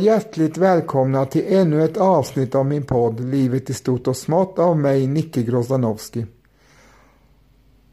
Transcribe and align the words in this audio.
Hjärtligt 0.00 0.56
välkomna 0.56 1.26
till 1.26 1.44
ännu 1.48 1.84
ett 1.84 1.96
avsnitt 1.96 2.54
av 2.54 2.66
min 2.66 2.82
podd 2.82 3.20
Livet 3.20 3.70
i 3.70 3.74
stort 3.74 4.06
och 4.06 4.16
smått 4.16 4.58
av 4.58 4.78
mig, 4.78 5.06
Nicke 5.06 5.42
Grozdanowski. 5.42 6.26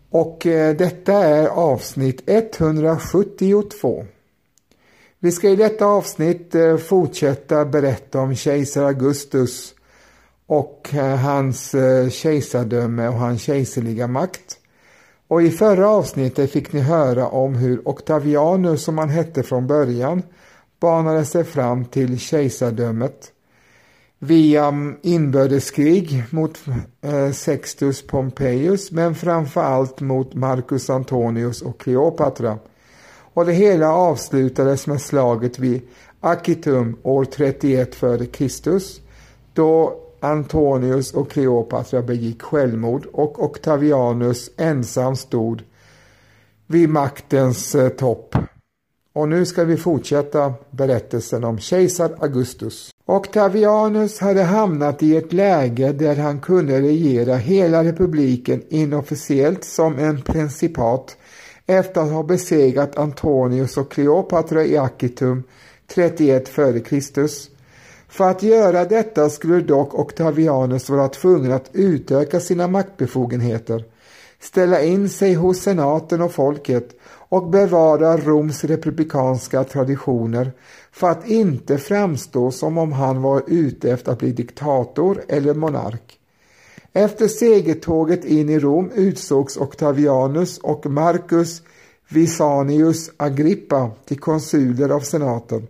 Och 0.09 0.45
eh, 0.45 0.75
detta 0.75 1.13
är 1.13 1.47
avsnitt 1.47 2.23
172. 2.25 4.05
Vi 5.19 5.31
ska 5.31 5.49
i 5.49 5.55
detta 5.55 5.85
avsnitt 5.85 6.55
eh, 6.55 6.77
fortsätta 6.77 7.65
berätta 7.65 8.19
om 8.19 8.35
kejsar 8.35 8.83
Augustus 8.83 9.73
och 10.45 10.89
eh, 10.93 11.15
hans 11.15 11.73
eh, 11.73 12.09
kejsardöme 12.09 13.07
och 13.07 13.13
hans 13.13 13.41
kejserliga 13.41 14.07
makt. 14.07 14.57
Och 15.27 15.41
i 15.41 15.51
förra 15.51 15.89
avsnittet 15.89 16.51
fick 16.51 16.73
ni 16.73 16.79
höra 16.79 17.27
om 17.27 17.55
hur 17.55 17.87
Octavianus, 17.87 18.83
som 18.83 18.97
han 18.97 19.09
hette 19.09 19.43
från 19.43 19.67
början, 19.67 20.23
banade 20.79 21.25
sig 21.25 21.43
fram 21.43 21.85
till 21.85 22.19
kejsardömet 22.19 23.31
via 24.19 24.73
inbördeskrig 25.01 26.23
mot 26.29 26.59
eh, 27.01 27.31
Sextus 27.31 28.07
Pompeius 28.07 28.91
men 28.91 29.15
framför 29.15 29.61
allt 29.61 30.01
mot 30.01 30.33
Marcus 30.33 30.89
Antonius 30.89 31.61
och 31.61 31.79
Kleopatra. 31.79 32.59
Och 33.33 33.45
det 33.45 33.53
hela 33.53 33.91
avslutades 33.93 34.87
med 34.87 35.01
slaget 35.01 35.59
vid 35.59 35.81
Akitum 36.19 36.97
år 37.03 37.25
31 37.25 37.89
f.Kr. 38.01 38.79
då 39.53 39.99
Antonius 40.19 41.13
och 41.13 41.31
Kleopatra 41.31 42.01
begick 42.01 42.41
självmord 42.41 43.05
och 43.05 43.43
Octavianus 43.43 44.49
ensam 44.57 45.15
stod 45.15 45.63
vid 46.67 46.89
maktens 46.89 47.75
eh, 47.75 47.89
topp. 47.89 48.35
Och 49.17 49.29
nu 49.29 49.45
ska 49.45 49.63
vi 49.63 49.77
fortsätta 49.77 50.53
berättelsen 50.71 51.43
om 51.43 51.59
kejsar 51.59 52.17
Augustus. 52.19 52.93
Octavianus 53.05 54.19
hade 54.19 54.43
hamnat 54.43 55.03
i 55.03 55.17
ett 55.17 55.33
läge 55.33 55.91
där 55.91 56.15
han 56.15 56.39
kunde 56.39 56.81
regera 56.81 57.35
hela 57.35 57.83
republiken 57.83 58.63
inofficiellt 58.69 59.63
som 59.63 59.99
en 59.99 60.21
principat 60.21 61.17
efter 61.65 62.01
att 62.01 62.11
ha 62.11 62.23
besegrat 62.23 62.97
Antonius 62.97 63.77
och 63.77 63.91
Kleopatra 63.91 64.65
i 64.65 64.77
Akitum 64.77 65.43
31 65.87 66.43
f.Kr. 66.47 67.27
För 68.07 68.29
att 68.29 68.43
göra 68.43 68.85
detta 68.85 69.29
skulle 69.29 69.61
dock 69.61 69.93
Octavianus 69.93 70.89
vara 70.89 71.07
tvungen 71.07 71.51
att 71.51 71.69
utöka 71.73 72.39
sina 72.39 72.67
maktbefogenheter, 72.67 73.85
ställa 74.39 74.81
in 74.81 75.09
sig 75.09 75.33
hos 75.33 75.59
senaten 75.59 76.21
och 76.21 76.31
folket 76.31 76.96
och 77.29 77.49
bevara 77.49 78.17
Roms 78.17 78.63
republikanska 78.63 79.63
traditioner 79.63 80.51
för 80.91 81.09
att 81.09 81.27
inte 81.27 81.77
framstå 81.77 82.51
som 82.51 82.77
om 82.77 82.91
han 82.91 83.21
var 83.21 83.43
ute 83.47 83.91
efter 83.91 84.11
att 84.11 84.19
bli 84.19 84.31
diktator 84.31 85.21
eller 85.27 85.53
monark. 85.53 86.19
Efter 86.93 87.27
segertåget 87.27 88.25
in 88.25 88.49
i 88.49 88.59
Rom 88.59 88.91
utsågs 88.95 89.57
Octavianus 89.57 90.57
och 90.57 90.85
Marcus 90.85 91.61
Visanius 92.09 93.11
Agrippa 93.17 93.91
till 94.05 94.19
konsuler 94.19 94.89
av 94.89 94.99
senaten. 94.99 95.67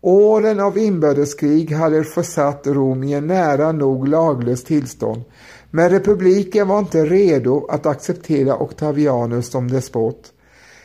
Åren 0.00 0.60
av 0.60 0.78
inbördeskrig 0.78 1.72
hade 1.72 2.04
försatt 2.04 2.66
Rom 2.66 3.04
i 3.04 3.12
en 3.12 3.26
nära 3.26 3.72
nog 3.72 4.08
laglöst 4.08 4.66
tillstånd, 4.66 5.22
men 5.70 5.90
republiken 5.90 6.68
var 6.68 6.78
inte 6.78 7.04
redo 7.04 7.66
att 7.66 7.86
acceptera 7.86 8.56
Octavianus 8.56 9.50
som 9.50 9.70
despot. 9.70 10.31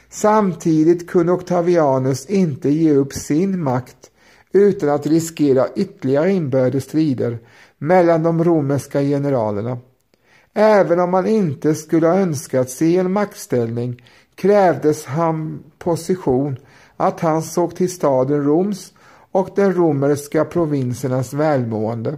Samtidigt 0.09 1.09
kunde 1.09 1.31
Octavianus 1.31 2.25
inte 2.25 2.69
ge 2.69 2.93
upp 2.93 3.13
sin 3.13 3.63
makt 3.63 4.11
utan 4.51 4.89
att 4.89 5.07
riskera 5.07 5.67
ytterligare 5.75 6.31
inbördes 6.31 6.83
strider 6.83 7.39
mellan 7.77 8.23
de 8.23 8.43
romerska 8.43 9.01
generalerna. 9.01 9.77
Även 10.53 10.99
om 10.99 11.13
han 11.13 11.27
inte 11.27 11.75
skulle 11.75 12.07
ha 12.07 12.19
önskat 12.19 12.69
sig 12.69 12.97
en 12.97 13.11
maktställning 13.11 14.03
krävdes 14.35 15.05
han 15.05 15.63
position 15.77 16.57
att 16.97 17.19
han 17.19 17.43
såg 17.43 17.75
till 17.75 17.91
staden 17.91 18.43
Roms 18.43 18.93
och 19.31 19.49
de 19.55 19.73
romerska 19.73 20.45
provinsernas 20.45 21.33
välmående. 21.33 22.17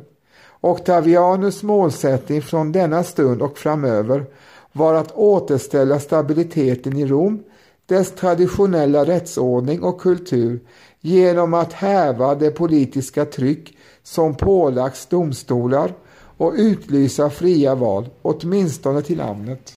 Octavianus 0.62 1.64
målsättning 1.64 2.42
från 2.42 2.72
denna 2.72 3.04
stund 3.04 3.42
och 3.42 3.58
framöver 3.58 4.26
var 4.72 4.94
att 4.94 5.12
återställa 5.12 6.00
stabiliteten 6.00 6.98
i 6.98 7.06
Rom, 7.06 7.44
dess 7.90 8.12
traditionella 8.12 9.06
rättsordning 9.06 9.84
och 9.84 10.02
kultur 10.02 10.60
genom 11.02 11.54
att 11.54 11.74
häva 11.74 12.36
det 12.36 12.52
politiska 12.52 13.26
tryck 13.26 13.78
som 14.04 14.36
pålagts 14.36 15.06
domstolar 15.06 15.94
och 16.38 16.54
utlysa 16.56 17.30
fria 17.30 17.76
val, 17.76 18.10
åtminstone 18.22 19.02
till 19.02 19.18
namnet. 19.18 19.74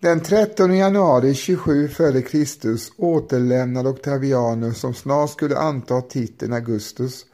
Den 0.00 0.20
13 0.20 0.76
januari 0.76 1.34
27 1.34 1.84
f.Kr. 1.84 2.76
återlämnade 2.96 3.88
Octavianus 3.88 4.78
som 4.78 4.94
snart 4.94 5.30
skulle 5.30 5.58
anta 5.58 6.00
titeln 6.00 6.52
Augustus 6.52 7.26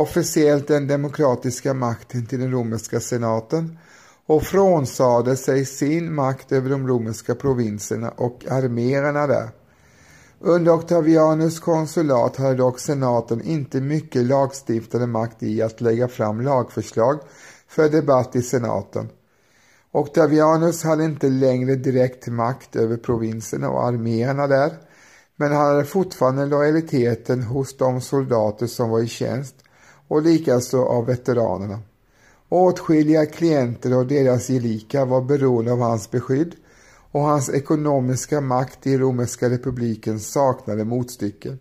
officiellt 0.00 0.68
den 0.68 0.86
demokratiska 0.86 1.74
makten 1.74 2.26
till 2.26 2.40
den 2.40 2.50
romerska 2.50 3.00
senaten 3.00 3.78
och 4.26 4.42
frånsade 4.42 5.36
sig 5.36 5.64
sin 5.64 6.14
makt 6.14 6.52
över 6.52 6.70
de 6.70 6.88
romerska 6.88 7.34
provinserna 7.34 8.10
och 8.10 8.44
arméerna 8.50 9.26
där. 9.26 9.50
Under 10.40 10.72
Octavianus 10.72 11.60
konsulat 11.60 12.36
hade 12.36 12.54
dock 12.54 12.80
senaten 12.80 13.42
inte 13.42 13.80
mycket 13.80 14.24
lagstiftande 14.24 15.06
makt 15.06 15.42
i 15.42 15.62
att 15.62 15.80
lägga 15.80 16.08
fram 16.08 16.40
lagförslag 16.40 17.20
för 17.68 17.88
debatt 17.88 18.36
i 18.36 18.42
senaten. 18.42 19.08
Octavianus 19.90 20.84
hade 20.84 21.04
inte 21.04 21.28
längre 21.28 21.74
direkt 21.74 22.26
makt 22.26 22.76
över 22.76 22.96
provinserna 22.96 23.70
och 23.70 23.84
arméerna 23.84 24.46
där, 24.46 24.72
men 25.36 25.52
han 25.52 25.66
hade 25.66 25.84
fortfarande 25.84 26.46
lojaliteten 26.46 27.42
hos 27.42 27.76
de 27.76 28.00
soldater 28.00 28.66
som 28.66 28.90
var 28.90 29.00
i 29.00 29.06
tjänst 29.06 29.61
och 30.12 30.22
likaså 30.22 30.84
av 30.84 31.06
veteranerna. 31.06 31.78
Åtskilliga 32.48 33.26
klienter 33.26 33.96
och 33.96 34.06
deras 34.06 34.48
gelika 34.48 35.04
var 35.04 35.22
beroende 35.22 35.72
av 35.72 35.80
hans 35.80 36.10
beskydd 36.10 36.54
och 37.10 37.20
hans 37.20 37.50
ekonomiska 37.50 38.40
makt 38.40 38.86
i 38.86 38.98
romerska 38.98 39.50
republiken 39.50 40.20
saknade 40.20 40.84
motstycke. 40.84 41.56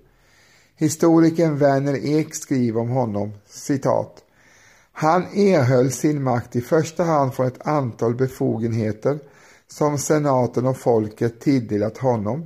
Historikern 0.76 1.58
Werner 1.58 2.06
Ek 2.06 2.36
skriver 2.36 2.82
om 2.82 2.90
honom, 2.90 3.32
citat. 3.48 4.18
Han 4.92 5.24
erhöll 5.24 5.92
sin 5.92 6.24
makt 6.24 6.56
i 6.56 6.62
första 6.62 7.04
hand 7.04 7.34
från 7.34 7.48
ett 7.48 7.68
antal 7.68 8.16
befogenheter 8.16 9.20
som 9.68 9.98
senaten 9.98 10.66
och 10.66 10.78
folket 10.78 11.40
tilldelat 11.40 11.98
honom, 11.98 12.46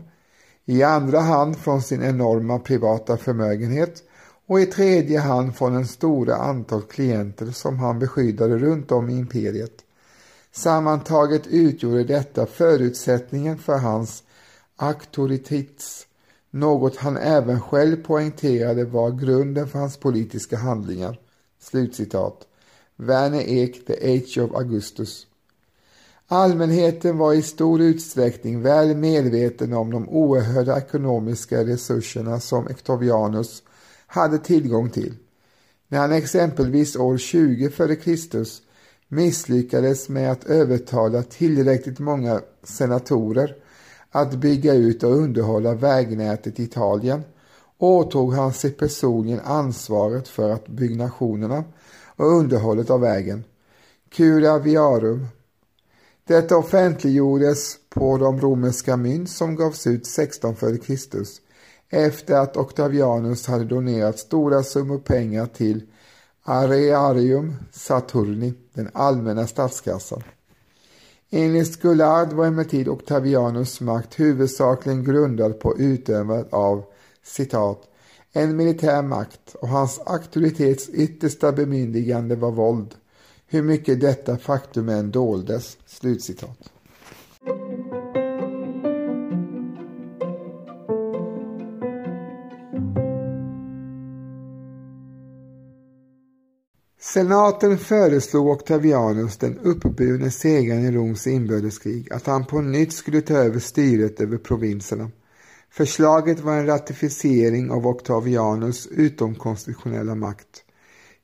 i 0.65 0.83
andra 0.83 1.19
hand 1.19 1.57
från 1.57 1.81
sin 1.81 2.03
enorma 2.03 2.59
privata 2.59 3.17
förmögenhet 3.17 4.03
och 4.47 4.59
i 4.59 4.65
tredje 4.65 5.19
hand 5.19 5.55
från 5.55 5.75
en 5.75 5.87
stora 5.87 6.35
antal 6.35 6.81
klienter 6.81 7.45
som 7.45 7.79
han 7.79 7.99
beskyddade 7.99 8.57
runt 8.57 8.91
om 8.91 9.09
i 9.09 9.17
imperiet. 9.17 9.81
Sammantaget 10.51 11.47
utgjorde 11.47 12.03
detta 12.03 12.45
förutsättningen 12.45 13.57
för 13.57 13.77
hans 13.77 14.23
auktoritets, 14.75 16.07
något 16.51 16.95
han 16.95 17.17
även 17.17 17.61
själv 17.61 18.03
poängterade 18.03 18.85
var 18.85 19.11
grunden 19.11 19.67
för 19.67 19.79
hans 19.79 19.97
politiska 19.97 20.57
handlingar. 20.57 21.19
Slutcitat. 21.59 22.47
Werner 22.95 23.41
Ek, 23.47 23.85
The 23.87 23.93
Age 23.93 24.37
of 24.37 24.55
Augustus. 24.55 25.27
Allmänheten 26.27 27.17
var 27.17 27.33
i 27.33 27.41
stor 27.41 27.81
utsträckning 27.81 28.61
väl 28.61 28.97
medveten 28.97 29.73
om 29.73 29.91
de 29.91 30.09
oerhörda 30.09 30.77
ekonomiska 30.77 31.65
resurserna 31.65 32.39
som 32.39 32.65
Octavianus 32.65 33.63
hade 34.15 34.37
tillgång 34.37 34.89
till. 34.89 35.13
När 35.87 35.99
han 35.99 36.11
exempelvis 36.11 36.95
år 36.95 37.17
20 37.17 37.65
f.Kr. 37.65 38.45
misslyckades 39.07 40.09
med 40.09 40.31
att 40.31 40.45
övertala 40.45 41.23
tillräckligt 41.23 41.99
många 41.99 42.41
senatorer 42.63 43.55
att 44.11 44.33
bygga 44.33 44.73
ut 44.73 45.03
och 45.03 45.11
underhålla 45.11 45.73
vägnätet 45.73 46.59
i 46.59 46.63
Italien 46.63 47.23
åtog 47.77 48.33
han 48.33 48.53
sig 48.53 48.71
personligen 48.71 49.39
ansvaret 49.43 50.27
för 50.27 50.49
att 50.49 50.67
byggnationerna 50.67 51.63
och 52.15 52.37
underhållet 52.37 52.89
av 52.89 53.01
vägen. 53.01 53.43
Cura 54.09 54.59
Viarum. 54.59 55.27
Detta 56.27 56.57
offentliggjordes 56.57 57.77
på 57.89 58.17
de 58.17 58.41
romerska 58.41 58.97
mynt 58.97 59.29
som 59.29 59.55
gavs 59.55 59.87
ut 59.87 60.07
16 60.07 60.53
f.Kr 60.53 61.44
efter 61.89 62.35
att 62.35 62.57
Octavianus 62.57 63.47
hade 63.47 63.65
donerat 63.65 64.19
stora 64.19 64.63
summor 64.63 64.99
pengar 64.99 65.45
till 65.45 65.83
Arearium 66.43 67.55
Saturni, 67.71 68.53
den 68.73 68.89
allmänna 68.93 69.47
statskassan. 69.47 70.23
Enligt 71.29 71.73
Scullard 71.73 72.33
var 72.33 72.45
emellertid 72.45 72.87
Octavianus 72.87 73.81
makt 73.81 74.19
huvudsakligen 74.19 75.03
grundad 75.03 75.59
på 75.59 75.77
utövandet 75.77 76.53
av 76.53 76.83
citat, 77.23 77.83
en 78.33 78.55
militär 78.55 79.01
makt 79.01 79.55
och 79.55 79.67
hans 79.67 79.99
auktoritets 80.05 80.89
yttersta 80.89 81.51
bemyndigande 81.51 82.35
var 82.35 82.51
våld, 82.51 82.95
hur 83.47 83.61
mycket 83.61 84.01
detta 84.01 84.37
faktum 84.37 84.89
än 84.89 85.11
doldes. 85.11 85.77
Slutcitat. 85.85 86.71
Senaten 97.15 97.77
föreslog 97.77 98.47
Octavianus, 98.47 99.37
den 99.37 99.57
uppburne 99.57 100.31
segraren 100.31 100.85
i 100.85 100.91
Roms 100.91 101.27
inbördeskrig, 101.27 102.13
att 102.13 102.25
han 102.25 102.45
på 102.45 102.61
nytt 102.61 102.93
skulle 102.93 103.21
ta 103.21 103.33
över 103.33 103.59
styret 103.59 104.21
över 104.21 104.37
provinserna. 104.37 105.11
Förslaget 105.71 106.39
var 106.39 106.53
en 106.53 106.65
ratificering 106.65 107.71
av 107.71 107.87
Octavianus 107.87 108.87
utomkonstitutionella 108.87 110.15
makt. 110.15 110.63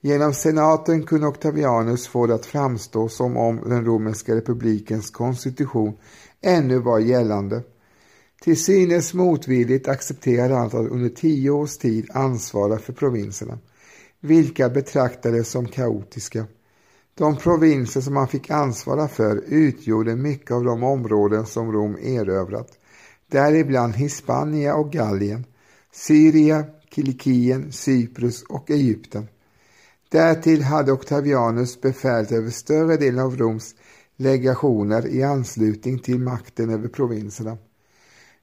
Genom 0.01 0.33
senaten 0.33 1.03
kunde 1.03 1.27
Octavianus 1.27 2.07
få 2.07 2.27
det 2.27 2.35
att 2.35 2.45
framstå 2.45 3.09
som 3.09 3.37
om 3.37 3.69
den 3.69 3.85
romerska 3.85 4.35
republikens 4.35 5.09
konstitution 5.09 5.97
ännu 6.41 6.79
var 6.79 6.99
gällande. 6.99 7.61
Till 8.41 8.63
synes 8.63 9.13
motvilligt 9.13 9.87
accepterade 9.87 10.55
han 10.55 10.67
att 10.67 10.73
under 10.73 11.09
tio 11.09 11.49
års 11.49 11.77
tid 11.77 12.07
ansvara 12.13 12.77
för 12.77 12.93
provinserna 12.93 13.57
vilka 14.21 14.69
betraktades 14.69 15.49
som 15.49 15.67
kaotiska. 15.67 16.45
De 17.15 17.37
provinser 17.37 18.01
som 18.01 18.15
han 18.15 18.27
fick 18.27 18.49
ansvara 18.49 19.07
för 19.07 19.43
utgjorde 19.47 20.15
mycket 20.15 20.51
av 20.51 20.63
de 20.63 20.83
områden 20.83 21.45
som 21.45 21.71
Rom 21.71 21.97
erövrat, 22.01 22.79
däribland 23.27 23.95
Hispania 23.95 24.75
och 24.75 24.91
Gallien, 24.91 25.45
Syria, 25.91 26.65
Kilikien, 26.95 27.71
Cyprus 27.71 28.43
och 28.43 28.71
Egypten. 28.71 29.27
Därtill 30.09 30.63
hade 30.63 30.91
Octavianus 30.91 31.81
befälet 31.81 32.31
över 32.31 32.49
större 32.49 32.97
delen 32.97 33.19
av 33.19 33.37
Roms 33.37 33.75
legationer 34.17 35.07
i 35.07 35.23
anslutning 35.23 35.99
till 35.99 36.19
makten 36.19 36.69
över 36.69 36.87
provinserna. 36.87 37.57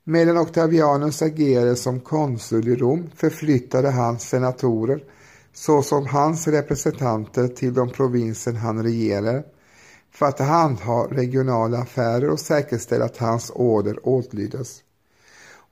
Medan 0.04 0.38
Octavianus 0.38 1.22
agerade 1.22 1.76
som 1.76 2.00
konsul 2.00 2.68
i 2.68 2.76
Rom 2.76 3.10
förflyttade 3.14 3.90
han 3.90 4.18
senatorer 4.18 5.04
såsom 5.58 6.06
hans 6.06 6.48
representanter 6.48 7.48
till 7.48 7.74
de 7.74 7.90
provinser 7.90 8.52
han 8.52 8.82
regerar 8.82 9.44
för 10.12 10.26
att 10.26 10.38
handha 10.38 11.06
regionala 11.10 11.78
affärer 11.78 12.30
och 12.30 12.40
säkerställa 12.40 13.04
att 13.04 13.16
hans 13.16 13.52
order 13.54 14.08
åtlydes. 14.08 14.82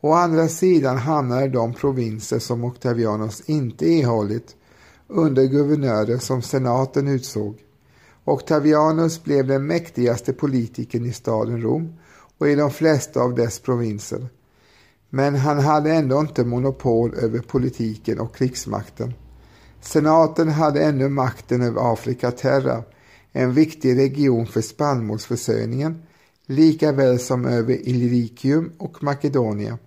Å 0.01 0.13
andra 0.13 0.49
sidan 0.49 0.97
hamnade 0.97 1.49
de 1.49 1.75
provinser 1.75 2.39
som 2.39 2.65
Octavianus 2.65 3.41
inte 3.47 3.87
erhållit 3.87 4.57
under 5.09 5.45
guvernörer 5.45 6.19
som 6.19 6.43
senaten 6.43 7.09
utsåg. 7.09 7.59
Octavianus 8.25 9.25
blev 9.25 9.47
den 9.47 9.67
mäktigaste 9.67 10.33
politikern 10.33 11.07
i 11.07 11.13
staden 11.13 11.63
Rom 11.63 11.99
och 12.39 12.49
i 12.49 12.55
de 12.55 12.71
flesta 12.71 13.21
av 13.21 13.35
dess 13.35 13.59
provinser. 13.59 14.27
Men 15.11 15.35
han 15.35 15.59
hade 15.59 15.93
ändå 15.93 16.21
inte 16.21 16.45
monopol 16.45 17.15
över 17.15 17.39
politiken 17.39 18.21
och 18.21 18.37
krigsmakten. 18.37 19.15
Senaten 19.81 20.49
hade 20.49 20.85
ännu 20.85 21.09
makten 21.09 21.63
över 21.63 21.93
Afrika 21.93 22.31
Terra, 22.31 22.83
en 23.33 23.53
viktig 23.53 23.99
region 23.99 24.47
för 24.47 24.61
spannmålsförsörjningen, 24.61 26.03
lika 26.47 26.93
väl 26.93 27.19
som 27.19 27.47
över 27.47 27.89
Illyricum 27.89 28.73
och 28.79 29.03
Makedonien, 29.03 29.79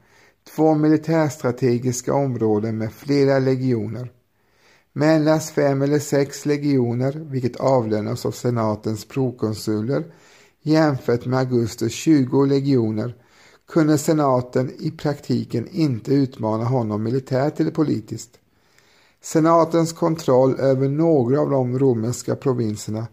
två 0.55 0.75
militärstrategiska 0.75 2.13
områden 2.13 2.77
med 2.77 2.93
flera 2.93 3.39
legioner. 3.39 4.11
Med 4.93 5.15
endast 5.15 5.49
fem 5.49 5.81
eller 5.81 5.99
sex 5.99 6.45
legioner, 6.45 7.11
vilket 7.11 7.55
avlönas 7.55 8.25
av 8.25 8.31
senatens 8.31 9.05
prokonsuler, 9.05 10.03
jämfört 10.61 11.25
med 11.25 11.39
Augustus 11.39 11.93
20 11.93 12.45
legioner, 12.45 13.15
kunde 13.67 13.97
senaten 13.97 14.71
i 14.79 14.91
praktiken 14.91 15.67
inte 15.71 16.13
utmana 16.13 16.63
honom 16.63 17.03
militärt 17.03 17.59
eller 17.59 17.71
politiskt. 17.71 18.38
Senatens 19.21 19.93
kontroll 19.93 20.59
över 20.59 20.89
några 20.89 21.39
av 21.41 21.49
de 21.49 21.79
romerska 21.79 22.35
provinserna 22.35 23.07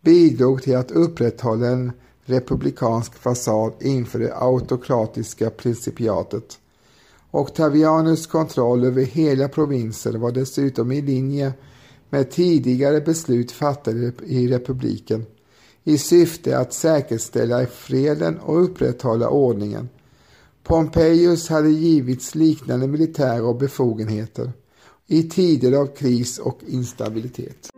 bidrog 0.00 0.62
till 0.62 0.76
att 0.76 0.90
upprätthålla 0.90 1.66
en 1.66 1.92
republikansk 2.24 3.14
fasad 3.14 3.72
inför 3.80 4.18
det 4.18 4.36
autokratiska 4.36 5.50
principiatet. 5.50 6.58
Octavianus 7.30 8.26
kontroll 8.26 8.84
över 8.84 9.02
hela 9.02 9.48
provinser 9.48 10.12
var 10.12 10.32
dessutom 10.32 10.92
i 10.92 11.02
linje 11.02 11.52
med 12.10 12.30
tidigare 12.30 13.00
beslut 13.00 13.52
fattade 13.52 14.12
i 14.26 14.48
republiken 14.48 15.26
i 15.84 15.98
syfte 15.98 16.58
att 16.58 16.72
säkerställa 16.72 17.66
freden 17.66 18.38
och 18.38 18.64
upprätthålla 18.64 19.28
ordningen. 19.28 19.88
Pompejus 20.62 21.48
hade 21.48 21.70
givits 21.70 22.34
liknande 22.34 22.86
militära 22.86 23.54
befogenheter 23.54 24.52
i 25.08 25.22
tider 25.22 25.72
av 25.72 25.86
kris 25.86 26.38
och 26.38 26.58
instabilitet. 26.66 27.70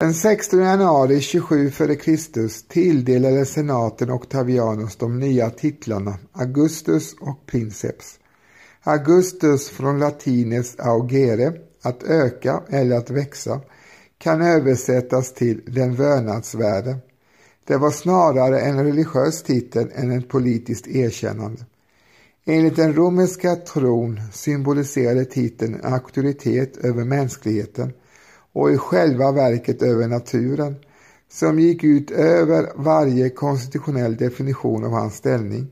Den 0.00 0.14
16 0.14 0.60
januari 0.60 1.20
27 1.20 1.66
f.Kr. 1.68 2.68
tilldelade 2.68 3.46
senaten 3.46 4.10
Octavianus 4.10 4.96
de 4.96 5.18
nya 5.18 5.50
titlarna 5.50 6.18
Augustus 6.32 7.14
och 7.20 7.46
Princeps. 7.46 8.18
Augustus 8.82 9.68
från 9.68 9.98
latinets 9.98 10.76
augere, 10.78 11.52
att 11.82 12.02
öka 12.02 12.62
eller 12.68 12.96
att 12.96 13.10
växa, 13.10 13.60
kan 14.18 14.42
översättas 14.42 15.34
till 15.34 15.60
den 15.66 15.94
vördnadsvärde 15.94 16.96
det 17.70 17.78
var 17.78 17.90
snarare 17.90 18.60
en 18.60 18.84
religiös 18.84 19.42
titel 19.42 19.90
än 19.94 20.10
ett 20.10 20.28
politiskt 20.28 20.86
erkännande. 20.86 21.64
Enligt 22.44 22.76
den 22.76 22.94
romerska 22.94 23.56
tron 23.56 24.20
symboliserade 24.32 25.24
titeln 25.24 25.80
auktoritet 25.82 26.76
över 26.76 27.04
mänskligheten 27.04 27.92
och 28.52 28.70
i 28.70 28.76
själva 28.76 29.32
verket 29.32 29.82
över 29.82 30.08
naturen 30.08 30.76
som 31.32 31.58
gick 31.58 31.84
ut 31.84 32.10
över 32.10 32.72
varje 32.76 33.30
konstitutionell 33.30 34.16
definition 34.16 34.84
av 34.84 34.90
hans 34.90 35.14
ställning. 35.14 35.68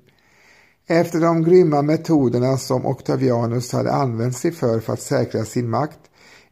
Efter 0.86 1.20
de 1.20 1.44
grymma 1.44 1.82
metoderna 1.82 2.56
som 2.56 2.86
Octavianus 2.86 3.72
hade 3.72 3.92
använt 3.92 4.36
sig 4.36 4.52
för 4.52 4.80
för 4.80 4.92
att 4.92 5.02
säkra 5.02 5.44
sin 5.44 5.70
makt 5.70 6.00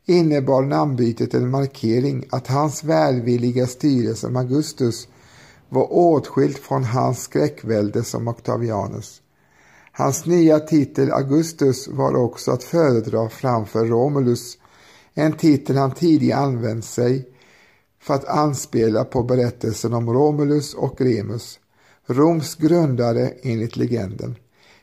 innebar 0.07 0.63
namnbytet 0.63 1.35
en 1.35 1.51
markering 1.51 2.25
att 2.31 2.47
hans 2.47 2.85
välvilliga 2.85 3.67
styre 3.67 4.15
som 4.15 4.37
Augustus 4.37 5.09
var 5.69 5.93
åtskilt 5.93 6.59
från 6.59 6.85
hans 6.85 7.23
skräckvälde 7.23 8.05
som 8.05 8.29
Octavianus. 8.29 9.23
Hans 9.93 10.27
nya 10.27 10.61
titel 10.61 11.13
Augustus 11.13 11.89
var 11.89 12.17
också 12.17 12.51
att 12.51 12.65
föredra 12.65 13.29
framför 13.29 13.87
Romulus, 13.87 14.59
en 15.15 15.33
titel 15.33 15.77
han 15.77 15.95
tidigare 15.95 16.41
använt 16.41 16.85
sig 16.85 17.29
för 18.01 18.15
att 18.15 18.25
anspela 18.25 19.05
på 19.05 19.23
berättelsen 19.23 19.95
om 19.95 20.13
Romulus 20.13 20.75
och 20.75 21.01
Remus, 21.01 21.59
Roms 22.07 22.55
grundare 22.55 23.33
enligt 23.43 23.77
legenden, 23.77 24.37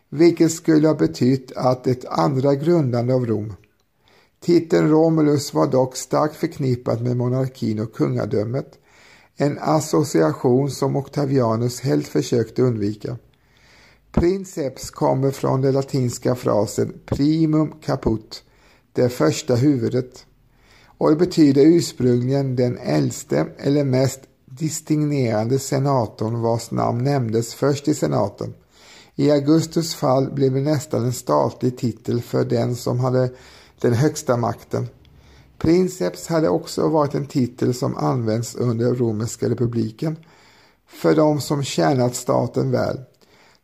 vilket 0.10 0.52
skulle 0.52 0.88
ha 0.88 0.96
betytt 0.96 1.52
att 1.56 1.88
ett 1.88 2.06
andra 2.06 2.56
grundande 2.56 3.14
av 3.14 3.26
Rom. 3.26 3.54
Titeln 4.42 4.90
Romulus 4.90 5.54
var 5.54 5.68
dock 5.68 5.96
starkt 5.96 6.36
förknippad 6.36 7.02
med 7.02 7.18
monarkin 7.18 7.80
och 7.80 7.94
kungadömet 7.94 8.80
en 9.38 9.60
association 9.62 10.72
som 10.72 10.96
Octavianus 10.96 11.82
helt 11.82 12.08
försökte 12.08 12.62
undvika. 12.62 13.18
Princeps 14.12 14.90
kommer 14.90 15.32
från 15.32 15.62
den 15.62 15.74
latinska 15.74 16.36
frasen 16.36 16.94
primum 17.06 17.74
caput, 17.82 18.44
det 18.94 19.10
första 19.10 19.56
huvudet, 19.56 20.26
och 20.98 21.10
det 21.10 21.16
betyder 21.16 21.66
ursprungligen 21.66 22.56
den 22.56 22.78
äldste 22.78 23.48
eller 23.58 23.84
mest 23.84 24.20
distingerande 24.46 25.60
senatorn 25.60 26.42
vars 26.42 26.72
namn 26.72 27.04
nämndes 27.04 27.54
först 27.54 27.88
i 27.88 27.94
senaten. 27.94 28.54
I 29.16 29.32
Augustus 29.32 29.96
fall 29.96 30.32
blev 30.32 30.54
det 30.54 30.62
nästan 30.62 31.06
en 31.06 31.14
statlig 31.14 31.78
titel 31.78 32.22
för 32.22 32.46
den 32.46 32.76
som 32.76 33.00
hade 33.00 33.30
den 33.82 33.94
högsta 33.94 34.38
makten. 34.38 34.88
Princeps 35.64 36.28
hade 36.28 36.50
också 36.50 36.90
varit 36.90 37.16
en 37.16 37.26
titel 37.26 37.74
som 37.74 37.98
använts 37.98 38.56
under 38.56 38.96
romerska 38.96 39.50
republiken 39.50 40.18
för 40.88 41.16
de 41.16 41.42
som 41.42 41.64
tjänat 41.64 42.16
staten 42.16 42.72
väl. 42.72 43.00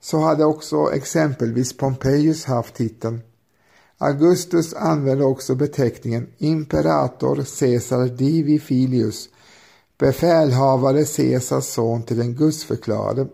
Så 0.02 0.20
hade 0.20 0.46
också 0.46 0.94
exempelvis 0.94 1.78
Pompejus 1.78 2.46
haft 2.46 2.76
titeln. 2.76 3.22
Augustus 3.98 4.74
använde 4.74 5.26
också 5.26 5.56
beteckningen 5.56 6.28
Imperator 6.38 7.36
Caesar 7.60 8.06
Divi 8.06 8.60
Filius, 8.60 9.30
befälhavare 9.98 11.06
Caesars 11.06 11.66
son 11.66 12.04
till 12.04 12.18
den 12.18 12.36
gudsförklarade. 12.36 13.28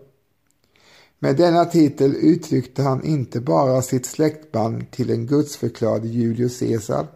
Med 1.18 1.36
denna 1.36 1.64
titel 1.64 2.14
uttryckte 2.16 2.82
han 2.82 3.04
inte 3.04 3.40
bara 3.40 3.82
sitt 3.82 4.06
släktband 4.06 4.90
till 4.90 5.06
den 5.06 5.26
gudsförklarade 5.26 6.08
Julius 6.08 6.58
Caesar 6.58 7.06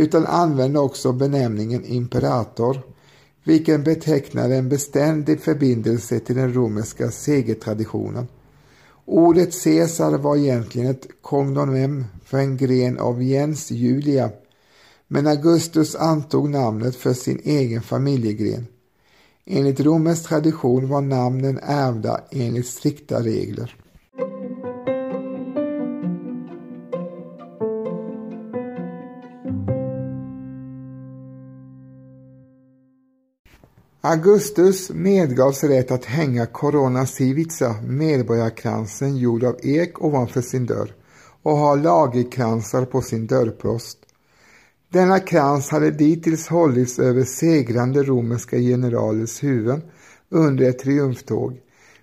utan 0.00 0.26
använde 0.26 0.78
också 0.78 1.12
benämningen 1.12 1.84
imperator, 1.84 2.82
vilken 3.44 3.82
betecknade 3.82 4.56
en 4.56 4.68
beständig 4.68 5.40
förbindelse 5.40 6.20
till 6.20 6.36
den 6.36 6.54
romerska 6.54 7.10
segertraditionen. 7.10 8.26
Ordet 9.04 9.64
Caesar 9.64 10.18
var 10.18 10.36
egentligen 10.36 10.90
ett 10.90 11.06
kognomen 11.20 12.04
för 12.24 12.38
en 12.38 12.56
gren 12.56 12.98
av 12.98 13.22
Jens 13.22 13.70
Julia, 13.70 14.30
men 15.08 15.26
Augustus 15.26 15.94
antog 15.94 16.50
namnet 16.50 16.96
för 16.96 17.12
sin 17.12 17.40
egen 17.44 17.82
familjegren. 17.82 18.66
Enligt 19.44 19.80
romersk 19.80 20.28
tradition 20.28 20.88
var 20.88 21.00
namnen 21.00 21.58
ärvda 21.62 22.20
enligt 22.30 22.66
strikta 22.66 23.22
regler. 23.22 23.76
Augustus 34.02 34.90
medgavs 34.90 35.64
rätt 35.64 35.90
att 35.90 36.04
hänga 36.04 36.46
Corona 36.46 37.06
Civica, 37.06 37.74
medborgarkransen 37.86 39.16
gjord 39.16 39.44
av 39.44 39.56
ek 39.62 40.02
ovanför 40.02 40.40
sin 40.40 40.66
dörr 40.66 40.94
och 41.42 41.56
ha 41.56 41.74
lagerkransar 41.74 42.84
på 42.84 43.02
sin 43.02 43.26
dörrpost. 43.26 43.98
Denna 44.92 45.18
krans 45.18 45.70
hade 45.70 45.90
dittills 45.90 46.48
hållits 46.48 46.98
över 46.98 47.24
segrande 47.24 48.02
romerska 48.02 48.58
generalers 48.58 49.42
huvuden 49.42 49.82
under 50.28 50.68
ett 50.68 50.78
triumftåg, 50.78 51.60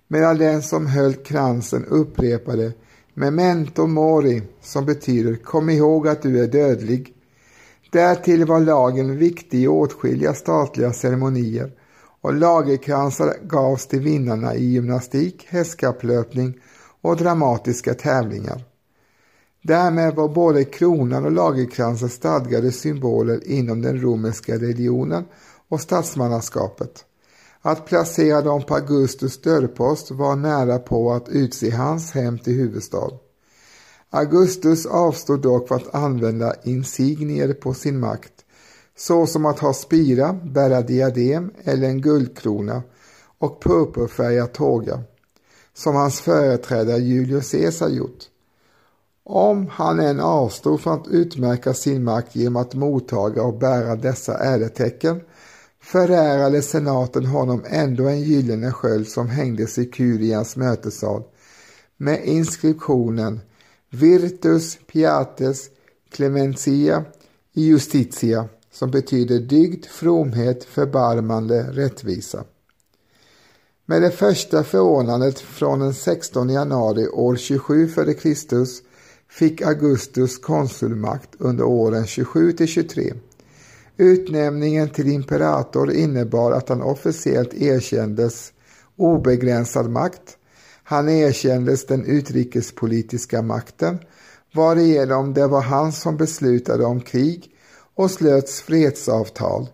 medan 0.08 0.38
den 0.38 0.62
som 0.62 0.86
höll 0.86 1.14
kransen 1.14 1.84
upprepade 1.84 2.72
Memento 3.14 3.86
mori, 3.86 4.42
som 4.62 4.86
betyder 4.86 5.36
kom 5.36 5.70
ihåg 5.70 6.08
att 6.08 6.22
du 6.22 6.42
är 6.42 6.46
dödlig. 6.46 7.14
Därtill 7.92 8.44
var 8.44 8.60
lagen 8.60 9.16
viktig 9.16 9.62
i 9.62 9.68
åtskilliga 9.68 10.34
statliga 10.34 10.92
ceremonier 10.92 11.72
och 12.28 12.34
lagerkransar 12.34 13.36
gavs 13.42 13.86
till 13.86 14.00
vinnarna 14.00 14.54
i 14.54 14.64
gymnastik, 14.64 15.46
hästkapplöpning 15.48 16.60
och 17.00 17.16
dramatiska 17.16 17.94
tävlingar. 17.94 18.64
Därmed 19.62 20.14
var 20.14 20.28
både 20.28 20.64
kronan 20.64 21.24
och 21.24 21.32
lagerkransen 21.32 22.08
stadgade 22.08 22.72
symboler 22.72 23.48
inom 23.48 23.82
den 23.82 24.02
romerska 24.02 24.54
religionen 24.54 25.24
och 25.68 25.80
statsmannaskapet. 25.80 27.04
Att 27.62 27.86
placera 27.86 28.42
dem 28.42 28.62
på 28.62 28.74
Augustus 28.74 29.42
dörrpost 29.42 30.10
var 30.10 30.36
nära 30.36 30.78
på 30.78 31.12
att 31.12 31.28
utse 31.28 31.70
hans 31.70 32.12
hem 32.12 32.38
till 32.38 32.54
huvudstad. 32.54 33.10
Augustus 34.10 34.86
avstod 34.86 35.42
dock 35.42 35.68
från 35.68 35.78
att 35.78 35.94
använda 35.94 36.54
insignier 36.62 37.52
på 37.52 37.74
sin 37.74 38.00
makt, 38.00 38.44
såsom 38.98 39.46
att 39.46 39.58
ha 39.58 39.72
spira, 39.72 40.32
bära 40.32 40.82
diadem 40.82 41.50
eller 41.64 41.88
en 41.88 42.00
guldkrona 42.00 42.82
och 43.38 43.62
purpurfärgad 43.62 44.52
tåga, 44.52 45.00
som 45.74 45.94
hans 45.94 46.20
företrädare 46.20 46.98
Julius 46.98 47.50
Caesar 47.50 47.88
gjort. 47.88 48.18
Om 49.24 49.66
han 49.70 50.00
än 50.00 50.20
avstod 50.20 50.80
från 50.80 51.00
att 51.00 51.08
utmärka 51.08 51.74
sin 51.74 52.04
makt 52.04 52.36
genom 52.36 52.56
att 52.56 52.74
mottaga 52.74 53.42
och 53.42 53.58
bära 53.58 53.96
dessa 53.96 54.38
äretecken 54.38 55.20
förärade 55.80 56.62
senaten 56.62 57.26
honom 57.26 57.64
ändå 57.66 58.08
en 58.08 58.20
gyllene 58.20 58.72
sköld 58.72 59.08
som 59.08 59.28
hängdes 59.28 59.78
i 59.78 59.86
Kurians 59.86 60.56
mötessal 60.56 61.22
med 61.96 62.24
inskriptionen 62.24 63.40
Virtus 63.90 64.78
Piates 64.92 65.68
Clementia 66.10 67.04
Justitia 67.52 68.48
som 68.78 68.90
betyder 68.90 69.38
dygd, 69.38 69.86
fromhet, 69.86 70.64
förbarmande, 70.64 71.62
rättvisa. 71.72 72.44
Med 73.86 74.02
det 74.02 74.10
första 74.10 74.64
förordnandet 74.64 75.40
från 75.40 75.78
den 75.78 75.94
16 75.94 76.48
januari 76.48 77.08
år 77.08 77.36
27 77.36 77.84
f.Kr 77.84 78.64
fick 79.28 79.62
Augustus 79.62 80.38
konsulmakt 80.38 81.28
under 81.38 81.64
åren 81.64 82.06
27 82.06 82.52
till 82.52 82.66
23. 82.66 83.12
Utnämningen 83.96 84.88
till 84.88 85.08
imperator 85.08 85.92
innebar 85.92 86.52
att 86.52 86.68
han 86.68 86.82
officiellt 86.82 87.54
erkändes 87.54 88.52
obegränsad 88.96 89.90
makt. 89.90 90.36
Han 90.82 91.08
erkändes 91.08 91.86
den 91.86 92.04
utrikespolitiska 92.04 93.42
makten, 93.42 93.98
varigenom 94.54 95.34
det 95.34 95.46
var 95.46 95.62
han 95.62 95.92
som 95.92 96.16
beslutade 96.16 96.84
om 96.84 97.00
krig 97.00 97.54
och 97.98 98.10
slöts 98.10 98.60
fredsavtal 98.60 99.68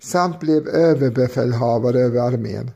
samt 0.00 0.40
blev 0.40 0.68
överbefälhavare 0.68 2.00
över 2.00 2.20
armén. 2.20 2.70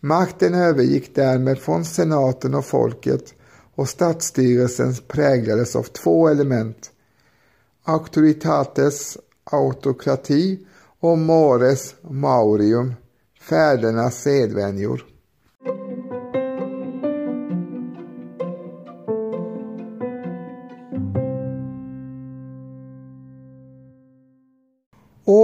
Makten 0.00 0.54
övergick 0.54 1.14
därmed 1.14 1.58
från 1.58 1.84
senaten 1.84 2.54
och 2.54 2.64
folket 2.64 3.34
och 3.74 3.88
statsstyrelsen 3.88 4.94
präglades 5.08 5.76
av 5.76 5.82
två 5.82 6.28
element. 6.28 6.90
Auktoritates 7.84 9.18
autokrati 9.44 10.66
och 11.00 11.18
mores 11.18 11.94
maurium, 12.02 12.94
fädernas 13.40 14.22
sedvänjor. 14.22 15.04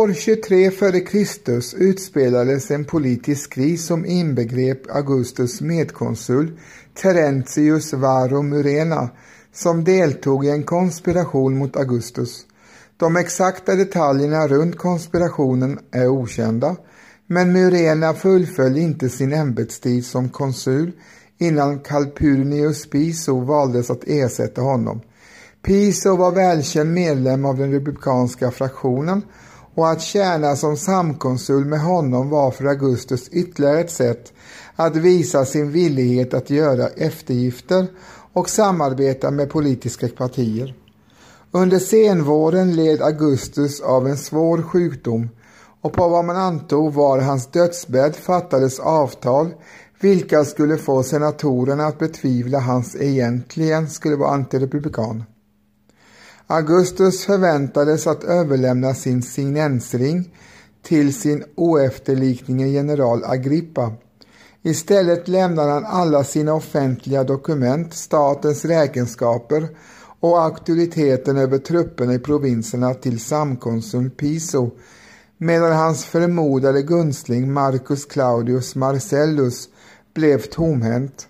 År 0.08 0.12
23 0.12 0.66
f.Kr. 0.66 1.82
utspelades 1.82 2.70
en 2.70 2.84
politisk 2.84 3.52
kris 3.52 3.86
som 3.86 4.06
inbegrep 4.06 4.90
Augustus 4.90 5.60
medkonsul 5.60 6.58
Terentius 7.02 7.92
Varro 7.92 8.42
Murena 8.42 9.08
som 9.54 9.84
deltog 9.84 10.44
i 10.46 10.50
en 10.50 10.62
konspiration 10.62 11.58
mot 11.58 11.76
Augustus. 11.76 12.46
De 12.96 13.16
exakta 13.16 13.74
detaljerna 13.74 14.48
runt 14.48 14.78
konspirationen 14.78 15.78
är 15.90 16.08
okända 16.08 16.76
men 17.26 17.52
Murena 17.52 18.14
fullföljde 18.14 18.80
inte 18.80 19.08
sin 19.08 19.32
ämbetstid 19.32 20.06
som 20.06 20.28
konsul 20.28 20.92
innan 21.38 21.78
Calpurnius 21.78 22.90
Piso 22.90 23.40
valdes 23.40 23.90
att 23.90 24.04
ersätta 24.06 24.60
honom. 24.60 25.00
Piso 25.62 26.16
var 26.16 26.32
välkänd 26.32 26.94
medlem 26.94 27.44
av 27.44 27.56
den 27.56 27.72
republikanska 27.72 28.50
fraktionen 28.50 29.22
och 29.78 29.90
att 29.90 30.02
tjäna 30.02 30.56
som 30.56 30.76
samkonsul 30.76 31.64
med 31.64 31.80
honom 31.80 32.28
var 32.28 32.50
för 32.50 32.64
Augustus 32.64 33.28
ytterligare 33.28 33.80
ett 33.80 33.90
sätt 33.90 34.32
att 34.76 34.96
visa 34.96 35.44
sin 35.44 35.70
villighet 35.70 36.34
att 36.34 36.50
göra 36.50 36.88
eftergifter 36.88 37.86
och 38.32 38.48
samarbeta 38.48 39.30
med 39.30 39.50
politiska 39.50 40.08
partier. 40.08 40.74
Under 41.50 41.78
senvåren 41.78 42.76
led 42.76 43.02
Augustus 43.02 43.80
av 43.80 44.06
en 44.08 44.16
svår 44.16 44.62
sjukdom 44.62 45.28
och 45.80 45.92
på 45.92 46.08
vad 46.08 46.24
man 46.24 46.36
antog 46.36 46.94
var 46.94 47.20
hans 47.20 47.46
dödsbädd 47.46 48.16
fattades 48.16 48.80
avtal 48.80 49.54
vilka 50.00 50.44
skulle 50.44 50.76
få 50.76 51.02
senatorerna 51.02 51.86
att 51.86 51.98
betvivla 51.98 52.60
hans 52.60 52.96
egentligen 52.96 53.90
skulle 53.90 54.16
vara 54.16 54.30
antirepublikan. 54.30 55.24
Augustus 56.50 57.24
förväntades 57.24 58.06
att 58.06 58.24
överlämna 58.24 58.94
sin 58.94 59.22
signensring 59.22 60.34
till 60.82 61.14
sin 61.14 61.44
oefterliknige 61.54 62.68
general 62.68 63.24
Agrippa. 63.24 63.92
Istället 64.62 65.28
lämnade 65.28 65.72
han 65.72 65.84
alla 65.84 66.24
sina 66.24 66.54
offentliga 66.54 67.24
dokument, 67.24 67.94
statens 67.94 68.64
räkenskaper 68.64 69.68
och 70.20 70.42
auktoriteten 70.42 71.36
över 71.36 71.58
trupperna 71.58 72.14
i 72.14 72.18
provinserna 72.18 72.94
till 72.94 73.20
samkonsul 73.20 74.10
Piso, 74.10 74.70
medan 75.38 75.72
hans 75.72 76.04
förmodade 76.04 76.82
gunstling 76.82 77.52
Marcus 77.52 78.04
Claudius 78.04 78.74
Marcellus 78.74 79.68
blev 80.14 80.38
tomhänt. 80.42 81.28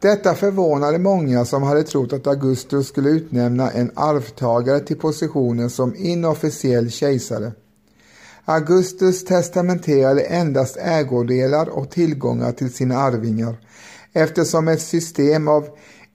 Detta 0.00 0.34
förvånade 0.34 0.98
många 0.98 1.44
som 1.44 1.62
hade 1.62 1.82
trott 1.82 2.12
att 2.12 2.26
Augustus 2.26 2.88
skulle 2.88 3.10
utnämna 3.10 3.70
en 3.70 3.90
arvtagare 3.94 4.80
till 4.80 4.98
positionen 4.98 5.70
som 5.70 5.94
inofficiell 5.96 6.90
kejsare. 6.90 7.52
Augustus 8.44 9.24
testamenterade 9.24 10.20
endast 10.20 10.76
ägodelar 10.76 11.68
och 11.68 11.90
tillgångar 11.90 12.52
till 12.52 12.72
sina 12.72 12.98
arvingar 12.98 13.56
eftersom 14.12 14.68
ett 14.68 14.82
system 14.82 15.48
av 15.48 15.68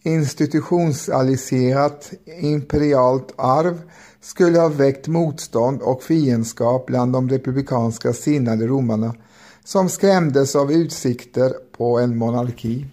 institutionaliserat 0.03 2.11
imperialt 2.41 3.33
arv 3.35 3.81
skulle 4.21 4.59
ha 4.59 4.67
väckt 4.67 5.07
motstånd 5.07 5.81
och 5.81 6.03
fiendskap 6.03 6.85
bland 6.85 7.13
de 7.13 7.29
republikanska 7.29 8.13
sinnade 8.13 8.67
romarna 8.67 9.15
som 9.63 9.89
skrämdes 9.89 10.55
av 10.55 10.71
utsikter 10.71 11.53
på 11.77 11.99
en 11.99 12.17
monarki. 12.17 12.85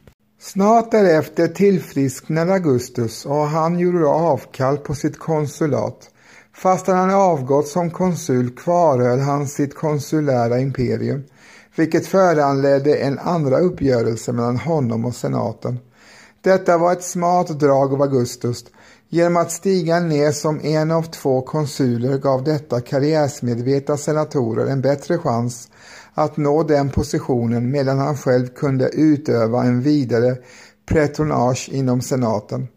Snart 0.43 0.91
därefter 0.91 1.49
tillfrisknade 1.49 2.53
Augustus 2.53 3.27
och 3.27 3.47
han 3.47 3.79
gjorde 3.79 4.07
avkall 4.07 4.77
på 4.79 4.95
sitt 4.95 5.19
konsulat. 5.19 6.11
Fastän 6.55 6.97
han 6.97 7.11
avgått 7.11 7.69
som 7.69 7.91
konsul 7.91 8.51
kvarhöll 8.51 9.19
han 9.19 9.49
sitt 9.49 9.75
konsulära 9.75 10.61
imperium, 10.61 11.25
vilket 11.77 12.07
föranledde 12.07 12.97
en 12.97 13.19
andra 13.19 13.59
uppgörelse 13.59 14.33
mellan 14.33 14.57
honom 14.57 15.05
och 15.05 15.15
senaten. 15.15 15.79
Detta 16.41 16.79
var 16.79 16.93
ett 16.93 17.05
smart 17.05 17.61
drag 17.61 17.93
av 17.93 18.03
Augustus. 18.03 18.65
Genom 19.13 19.37
att 19.37 19.53
stiga 19.53 20.01
ner 20.01 20.33
som 20.33 20.61
en 20.61 20.91
av 20.91 21.03
två 21.03 21.43
konsuler 21.43 22.19
gav 22.19 22.45
detta 22.45 22.81
karriärsmedvetna 22.81 23.97
senatorer 23.97 24.67
en 24.67 24.81
bättre 24.81 25.19
chans 25.19 25.69
att 26.15 26.37
nå 26.37 26.63
den 26.63 26.91
positionen 26.91 27.71
medan 27.71 27.99
han 27.99 28.17
själv 28.17 28.47
kunde 28.47 28.89
utöva 28.89 29.65
en 29.65 29.83
vidare 29.83 30.37
pretonage 30.89 31.69
inom 31.73 32.01
senaten. 32.01 32.69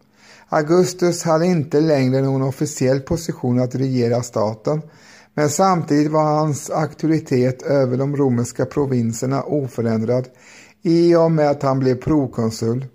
Augustus 0.49 1.23
hade 1.23 1.45
inte 1.45 1.81
längre 1.81 2.21
någon 2.21 2.41
officiell 2.41 2.99
position 2.99 3.59
att 3.59 3.75
regera 3.75 4.23
staten, 4.23 4.81
men 5.33 5.49
samtidigt 5.49 6.11
var 6.11 6.23
hans 6.23 6.69
auktoritet 6.69 7.61
över 7.61 7.97
de 7.97 8.15
romerska 8.15 8.65
provinserna 8.65 9.43
oförändrad 9.43 10.27
i 10.81 11.15
och 11.15 11.31
med 11.31 11.49
att 11.49 11.63
han 11.63 11.79
blev 11.79 11.95
prokonsul. 11.95 12.85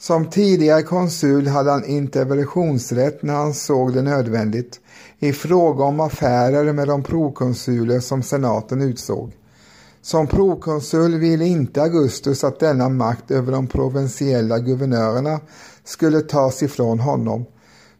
Som 0.00 0.30
tidigare 0.30 0.82
konsul 0.82 1.46
hade 1.46 1.70
han 1.70 1.84
interventionsrätt 1.84 3.22
när 3.22 3.34
han 3.34 3.54
såg 3.54 3.94
det 3.94 4.02
nödvändigt 4.02 4.80
i 5.18 5.32
fråga 5.32 5.84
om 5.84 6.00
affärer 6.00 6.72
med 6.72 6.88
de 6.88 7.02
prokonsuler 7.02 8.00
som 8.00 8.22
senaten 8.22 8.82
utsåg. 8.82 9.32
Som 10.02 10.26
prokonsul 10.26 11.18
ville 11.18 11.44
inte 11.44 11.82
Augustus 11.82 12.44
att 12.44 12.60
denna 12.60 12.88
makt 12.88 13.30
över 13.30 13.52
de 13.52 13.66
provinsiella 13.66 14.58
guvernörerna 14.58 15.40
skulle 15.84 16.20
tas 16.20 16.62
ifrån 16.62 17.00
honom. 17.00 17.44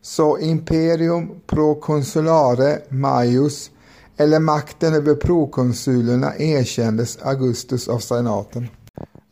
Så 0.02 0.38
imperium 0.38 1.30
proconsulare 1.47 2.78
maius, 2.88 3.71
eller 4.17 4.39
makten 4.39 4.95
över 4.95 5.15
prokonsulerna, 5.15 6.36
erkändes 6.36 7.19
Augustus 7.23 7.89
av 7.89 7.99
senaten. 7.99 8.69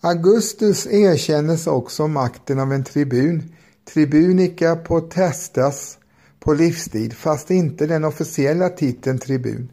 Augustus 0.01 0.87
erkändes 0.87 1.67
också 1.67 2.09
makten 2.09 2.61
av 2.61 2.73
en 2.73 2.85
tribun, 2.85 3.55
tribunica 3.93 4.77
potestas, 4.77 5.99
på 6.41 6.55
livstid, 6.55 7.13
fast 7.13 7.51
inte 7.51 7.87
den 7.87 8.05
officiella 8.05 8.69
titeln 8.69 9.19
tribun. 9.19 9.69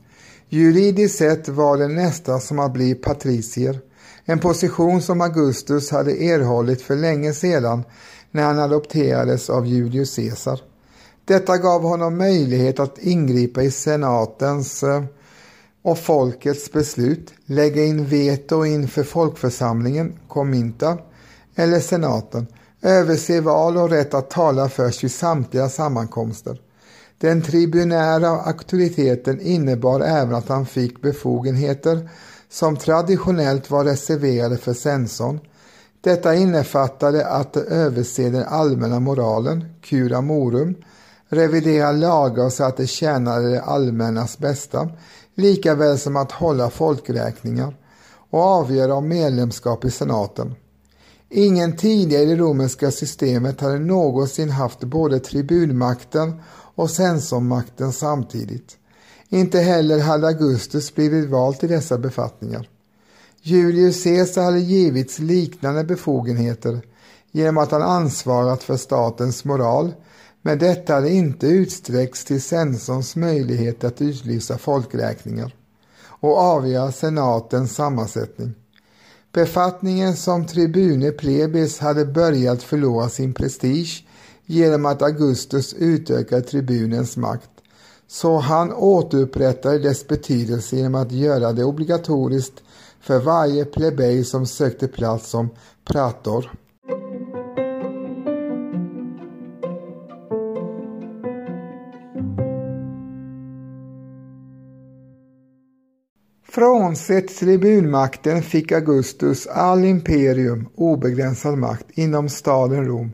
Juridiskt 0.49 1.17
sett 1.17 1.47
var 1.47 1.77
det 1.77 1.88
nästan 1.88 2.41
som 2.41 2.59
att 2.59 2.73
bli 2.73 2.95
patricier, 2.95 3.79
en 4.25 4.39
position 4.39 5.01
som 5.01 5.21
Augustus 5.21 5.91
hade 5.91 6.23
erhållit 6.23 6.81
för 6.81 6.95
länge 6.95 7.33
sedan 7.33 7.83
när 8.31 8.43
han 8.43 8.59
adopterades 8.59 9.49
av 9.49 9.65
Julius 9.67 10.15
Caesar. 10.15 10.61
Detta 11.25 11.57
gav 11.57 11.81
honom 11.81 12.17
möjlighet 12.17 12.79
att 12.79 12.97
ingripa 12.97 13.63
i 13.63 13.71
senatens 13.71 14.83
eh, 14.83 15.03
och 15.86 16.00
folkets 16.00 16.71
beslut, 16.71 17.34
lägga 17.45 17.84
in 17.86 18.06
veto 18.06 18.65
inför 18.65 19.04
folkförsamlingen, 19.04 20.19
kominta, 20.28 20.98
eller 21.56 21.80
senaten, 21.80 22.48
överse 22.82 23.41
val 23.41 23.78
och 23.78 23.89
rätt 23.89 24.13
att 24.13 24.30
tala 24.30 24.69
först 24.69 25.04
vid 25.04 25.12
samtliga 25.12 25.69
sammankomster. 25.69 26.62
Den 27.17 27.41
tribunära 27.41 28.30
auktoriteten 28.30 29.41
innebar 29.41 30.00
även 30.00 30.36
att 30.36 30.48
han 30.50 30.65
fick 30.65 31.02
befogenheter 31.02 32.10
som 32.50 32.78
traditionellt 32.78 33.71
var 33.71 33.84
reserverade 33.84 34.58
för 34.58 34.74
sensorn. 34.74 35.39
Detta 36.02 36.36
innefattade 36.36 37.28
att 37.28 37.58
överse 37.58 38.30
den 38.30 38.43
allmänna 38.43 39.00
moralen, 39.00 39.65
cura 39.82 40.21
morum, 40.21 40.76
revidera 41.30 41.91
lagar 41.91 42.50
så 42.50 42.63
att 42.63 42.78
det 42.78 42.88
tjänade 42.88 43.52
det 43.52 43.62
allmännas 43.62 44.38
bästa, 44.38 44.89
likaväl 45.36 46.00
som 46.00 46.15
att 46.15 46.32
hålla 46.32 46.69
folkräkningar 46.69 47.76
och 48.30 48.41
avgöra 48.41 48.93
om 48.93 49.08
medlemskap 49.08 49.86
i 49.86 49.91
senaten. 49.91 50.56
Ingen 51.30 51.78
tidigare 51.78 52.24
i 52.24 52.26
det 52.26 52.36
romerska 52.36 52.91
systemet 52.91 53.62
hade 53.62 53.80
någonsin 53.80 54.50
haft 54.50 54.80
både 54.80 55.19
tribunmakten 55.19 56.41
och 56.76 56.91
censormakten 56.91 57.93
samtidigt. 57.93 58.78
Inte 59.30 59.60
heller 59.60 60.00
hade 60.00 60.28
Augustus 60.28 60.95
blivit 60.95 61.30
vald 61.30 61.60
till 61.60 61.69
dessa 61.69 61.98
befattningar. 61.98 62.69
Julius 63.41 64.04
Caesar 64.04 64.43
hade 64.43 64.60
givits 64.60 65.19
liknande 65.19 65.84
befogenheter 65.84 66.82
genom 67.32 67.58
att 67.58 67.71
han 67.71 67.82
ansvarat 67.82 68.63
för 68.63 68.78
statens 68.78 69.45
moral, 69.45 69.93
men 70.47 70.58
detta 70.58 70.93
hade 70.93 71.10
inte 71.10 71.47
utsträckts 71.47 72.25
till 72.25 72.41
sensorns 72.41 73.15
möjlighet 73.15 73.84
att 73.84 74.01
utlysa 74.01 74.58
folkräkningar 74.58 75.55
och 76.03 76.38
avgöra 76.38 76.91
senatens 76.91 77.75
sammansättning. 77.75 78.53
Befattningen 79.31 80.15
som 80.15 80.45
tribune 80.45 81.12
plebis 81.12 81.79
hade 81.79 82.05
börjat 82.05 82.63
förlora 82.63 83.10
sin 83.10 83.34
prestige 83.34 84.05
genom 84.45 84.86
att 84.86 85.01
Augustus 85.01 85.73
utökade 85.73 86.41
tribunens 86.41 87.17
makt, 87.17 87.49
så 88.08 88.38
han 88.38 88.73
återupprättade 88.73 89.79
dess 89.79 90.08
betydelse 90.08 90.75
genom 90.75 90.95
att 90.95 91.12
göra 91.12 91.53
det 91.53 91.63
obligatoriskt 91.63 92.63
för 93.01 93.19
varje 93.19 93.65
plebej 93.65 94.23
som 94.23 94.45
sökte 94.45 94.88
plats 94.88 95.29
som 95.29 95.49
prator. 95.86 96.51
Frånsett 106.86 107.38
tribunmakten 107.38 108.41
fick 108.41 108.71
Augustus 108.71 109.48
all 109.48 109.86
imperium 109.86 110.67
obegränsad 110.76 111.58
makt 111.58 111.86
inom 111.93 112.30
staden 112.30 112.86
Rom 112.86 113.12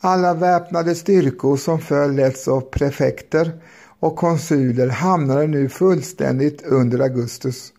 alla 0.00 0.34
väpnade 0.34 0.94
styrkor 0.94 1.56
som 1.56 1.78
förr 1.78 2.12
letts 2.12 2.48
av 2.48 2.60
prefekter 2.60 3.52
och 4.00 4.16
konsuler 4.16 4.88
hamnade 4.88 5.46
nu 5.46 5.68
fullständigt 5.68 6.62
under 6.62 6.98
Augustus. 6.98 7.72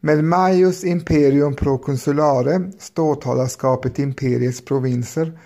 Med 0.00 0.24
Maius 0.24 0.84
imperium 0.84 1.56
proconsulare, 1.56 2.70
ståthållarskapet 2.78 3.98
imperiets 3.98 4.64
provinser, 4.64 5.38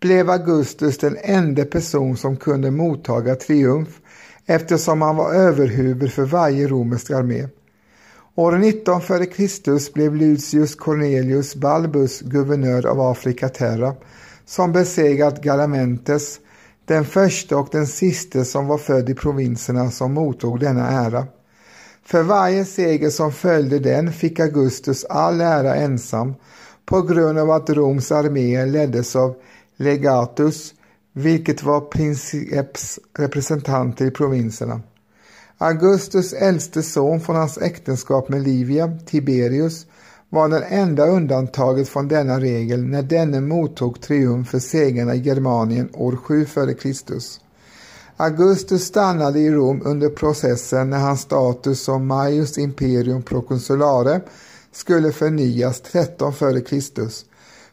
blev 0.00 0.30
Augustus 0.30 0.98
den 0.98 1.16
enda 1.22 1.64
person 1.64 2.16
som 2.16 2.36
kunde 2.36 2.70
mottaga 2.70 3.34
triumf 3.34 4.00
eftersom 4.46 5.02
han 5.02 5.16
var 5.16 5.34
överhuvud 5.34 6.12
för 6.12 6.24
varje 6.24 6.68
romersk 6.68 7.10
armé. 7.10 7.48
År 8.34 8.52
19 8.52 8.98
f.Kr. 9.00 9.92
blev 9.92 10.16
Lucius 10.16 10.74
Cornelius 10.74 11.54
Balbus 11.54 12.20
guvernör 12.20 12.86
av 12.86 13.00
Afrika 13.00 13.48
Terra 13.48 13.94
som 14.44 14.72
besegrat 14.72 15.42
Galamentes, 15.42 16.40
den 16.84 17.04
första 17.04 17.56
och 17.56 17.68
den 17.72 17.86
siste 17.86 18.44
som 18.44 18.66
var 18.66 18.78
född 18.78 19.10
i 19.10 19.14
provinserna 19.14 19.90
som 19.90 20.14
mottog 20.14 20.60
denna 20.60 20.88
ära. 20.88 21.26
För 22.04 22.22
varje 22.22 22.64
seger 22.64 23.10
som 23.10 23.32
följde 23.32 23.78
den 23.78 24.12
fick 24.12 24.40
Augustus 24.40 25.04
all 25.04 25.40
ära 25.40 25.74
ensam 25.74 26.34
på 26.86 27.02
grund 27.02 27.38
av 27.38 27.50
att 27.50 27.70
Roms 27.70 28.12
arméer 28.12 28.66
leddes 28.66 29.16
av 29.16 29.34
legatus, 29.76 30.74
vilket 31.12 31.62
var 31.62 31.80
princeps 31.80 32.98
representanter 33.18 34.06
i 34.06 34.10
provinserna. 34.10 34.80
Augustus 35.62 36.32
äldste 36.32 36.82
son 36.82 37.20
från 37.20 37.36
hans 37.36 37.58
äktenskap 37.58 38.28
med 38.28 38.42
Livia, 38.42 38.98
Tiberius, 39.06 39.86
var 40.28 40.48
den 40.48 40.62
enda 40.62 41.06
undantaget 41.06 41.88
från 41.88 42.08
denna 42.08 42.40
regel 42.40 42.84
när 42.84 43.02
denne 43.02 43.40
mottog 43.40 44.00
triumf 44.00 44.48
för 44.48 44.58
segrarna 44.58 45.14
i 45.14 45.22
Germanien 45.22 45.88
år 45.92 46.16
7 46.16 46.42
f.Kr. 46.42 46.92
Augustus 48.16 48.84
stannade 48.84 49.40
i 49.40 49.50
Rom 49.50 49.82
under 49.84 50.08
processen 50.08 50.90
när 50.90 50.98
hans 50.98 51.20
status 51.20 51.82
som 51.82 52.06
Maius 52.06 52.58
Imperium 52.58 53.22
Proconsulare 53.22 54.20
skulle 54.72 55.12
förnyas 55.12 55.80
13 55.80 56.32
f.Kr. 56.32 57.08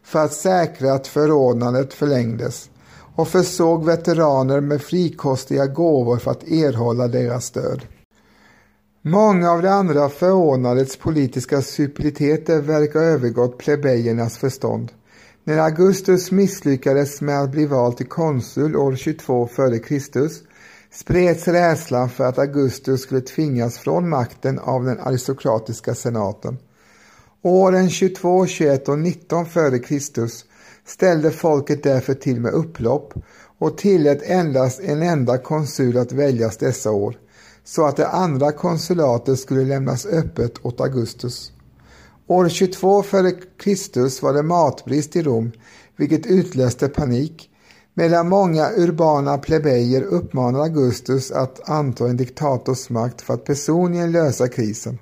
för 0.04 0.26
att 0.26 0.34
säkra 0.34 0.94
att 0.94 1.08
förordnandet 1.08 1.94
förlängdes 1.94 2.70
och 3.18 3.28
försåg 3.28 3.86
veteraner 3.86 4.62
med 4.62 4.82
frikostiga 4.82 5.66
gåvor 5.66 6.18
för 6.18 6.32
att 6.32 6.44
erhålla 6.44 7.08
deras 7.08 7.46
stöd. 7.46 7.82
Många 9.02 9.52
av 9.52 9.62
de 9.62 9.68
andra 9.68 10.10
förordnadets 10.10 10.98
politiska 10.98 11.62
subtiliteter 11.62 12.62
verkar 12.62 13.00
ha 13.00 13.06
övergått 13.06 13.58
plebejernas 13.58 14.38
förstånd. 14.38 14.92
När 15.44 15.58
Augustus 15.58 16.32
misslyckades 16.32 17.22
med 17.22 17.42
att 17.42 17.52
bli 17.52 17.66
vald 17.66 17.98
till 17.98 18.08
konsul 18.08 18.76
år 18.76 18.96
22 18.96 19.50
f.Kr. 19.52 20.30
spreds 20.92 21.48
rädslan 21.48 22.10
för 22.10 22.24
att 22.24 22.40
Augustus 22.40 23.02
skulle 23.02 23.22
tvingas 23.22 23.78
från 23.78 24.10
makten 24.10 24.60
av 24.60 24.84
den 24.84 25.00
aristokratiska 25.00 25.96
senaten. 25.96 26.58
Åren 27.42 27.90
22, 27.90 28.46
21 28.48 28.90
och 28.90 29.00
19 29.00 29.46
f.Kr 29.46 30.47
ställde 30.88 31.32
folket 31.32 31.84
därför 31.84 32.14
till 32.14 32.42
med 32.42 32.54
upplopp 32.54 33.14
och 33.60 33.78
tillät 33.78 34.22
endast 34.24 34.80
en 34.80 35.02
enda 35.02 35.38
konsul 35.38 35.98
att 35.98 36.12
väljas 36.12 36.58
dessa 36.58 36.92
år, 36.92 37.18
så 37.64 37.86
att 37.86 37.98
det 37.98 38.08
andra 38.08 38.52
konsulatet 38.52 39.40
skulle 39.40 39.64
lämnas 39.64 40.06
öppet 40.06 40.66
åt 40.66 40.82
Augustus. 40.82 41.52
År 42.28 42.50
22 42.50 43.00
f.Kr. 43.00 44.24
var 44.24 44.34
det 44.34 44.44
matbrist 44.44 45.16
i 45.16 45.22
Rom, 45.22 45.52
vilket 45.98 46.26
utlöste 46.26 46.88
panik, 46.88 47.50
medan 47.94 48.30
många 48.30 48.70
urbana 48.78 49.38
plebejer 49.38 50.02
uppmanade 50.02 50.64
Augustus 50.64 51.32
att 51.32 51.70
anta 51.70 52.08
en 52.08 52.18
diktators 52.18 52.90
makt 52.90 53.22
för 53.22 53.34
att 53.34 53.46
personligen 53.46 54.12
lösa 54.12 54.48
krisen. 54.48 54.98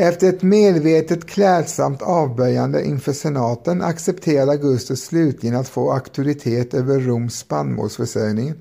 Efter 0.00 0.28
ett 0.28 0.42
medvetet 0.42 1.26
klädsamt 1.26 2.02
avböjande 2.02 2.84
inför 2.84 3.12
senaten 3.12 3.82
accepterade 3.82 4.52
Augustus 4.52 5.04
slutligen 5.04 5.56
att 5.56 5.68
få 5.68 5.92
auktoritet 5.92 6.74
över 6.74 7.00
Roms 7.00 7.38
spannmålsförsörjning, 7.38 8.54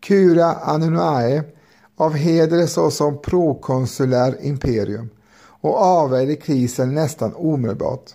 Cura 0.00 0.52
Annunae, 0.52 1.44
av 1.96 2.14
heder 2.14 2.66
såsom 2.66 3.22
prokonsulär 3.22 4.36
imperium 4.42 5.10
och 5.60 5.76
avvärjde 5.76 6.36
krisen 6.36 6.94
nästan 6.94 7.34
omedelbart. 7.34 8.10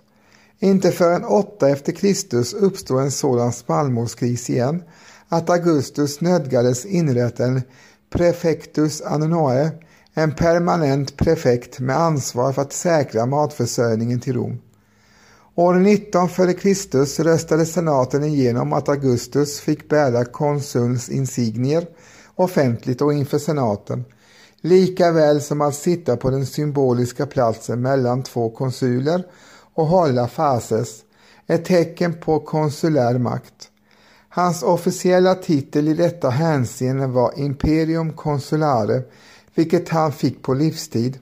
Inte 0.59 0.91
förrän 0.91 1.25
åtta 1.25 1.69
efter 1.69 1.91
Kristus 1.91 2.53
uppstod 2.53 3.01
en 3.01 3.11
sådan 3.11 3.53
spannmålskris 3.53 4.49
igen 4.49 4.83
att 5.29 5.49
Augustus 5.49 6.21
nödgades 6.21 6.85
inrätta 6.85 7.45
en 7.45 7.61
prefectus 8.09 9.01
annunae 9.01 9.71
en 10.13 10.36
permanent 10.36 11.17
prefekt 11.17 11.80
med 11.80 11.97
ansvar 11.97 12.54
för 12.54 12.62
att 12.62 12.73
säkra 12.73 13.26
matförsörjningen 13.26 14.19
till 14.19 14.34
Rom. 14.34 14.62
År 15.56 15.73
19 15.73 16.26
f.Kr. 16.26 17.23
röstade 17.23 17.65
senaten 17.65 18.23
igenom 18.23 18.73
att 18.73 18.89
Augustus 18.89 19.60
fick 19.60 19.89
bära 19.89 20.26
konsuls 20.26 21.10
insignier 21.10 21.88
offentligt 22.36 23.02
och 23.02 23.13
inför 23.13 23.38
senaten 23.38 24.06
lika 24.62 25.12
väl 25.12 25.41
som 25.41 25.62
att 25.62 25.76
sitta 25.76 26.17
på 26.17 26.30
den 26.30 26.45
symboliska 26.45 27.26
platsen 27.26 27.82
mellan 27.82 28.23
två 28.23 28.49
konsuler 28.49 29.23
och 29.73 29.88
hålla 29.88 30.28
fases, 30.28 31.02
ett 31.47 31.65
tecken 31.65 32.13
på 32.13 32.39
konsulär 32.39 33.17
makt. 33.17 33.69
Hans 34.30 34.63
officiella 34.63 35.36
titel 35.36 35.88
i 35.88 35.93
detta 35.93 36.30
hänseende 36.30 37.08
var 37.08 37.39
Imperium 37.39 38.13
Consulare, 38.13 39.02
vilket 39.55 39.89
han 39.89 40.11
fick 40.11 40.41
på 40.41 40.53
livstid. 40.53 41.19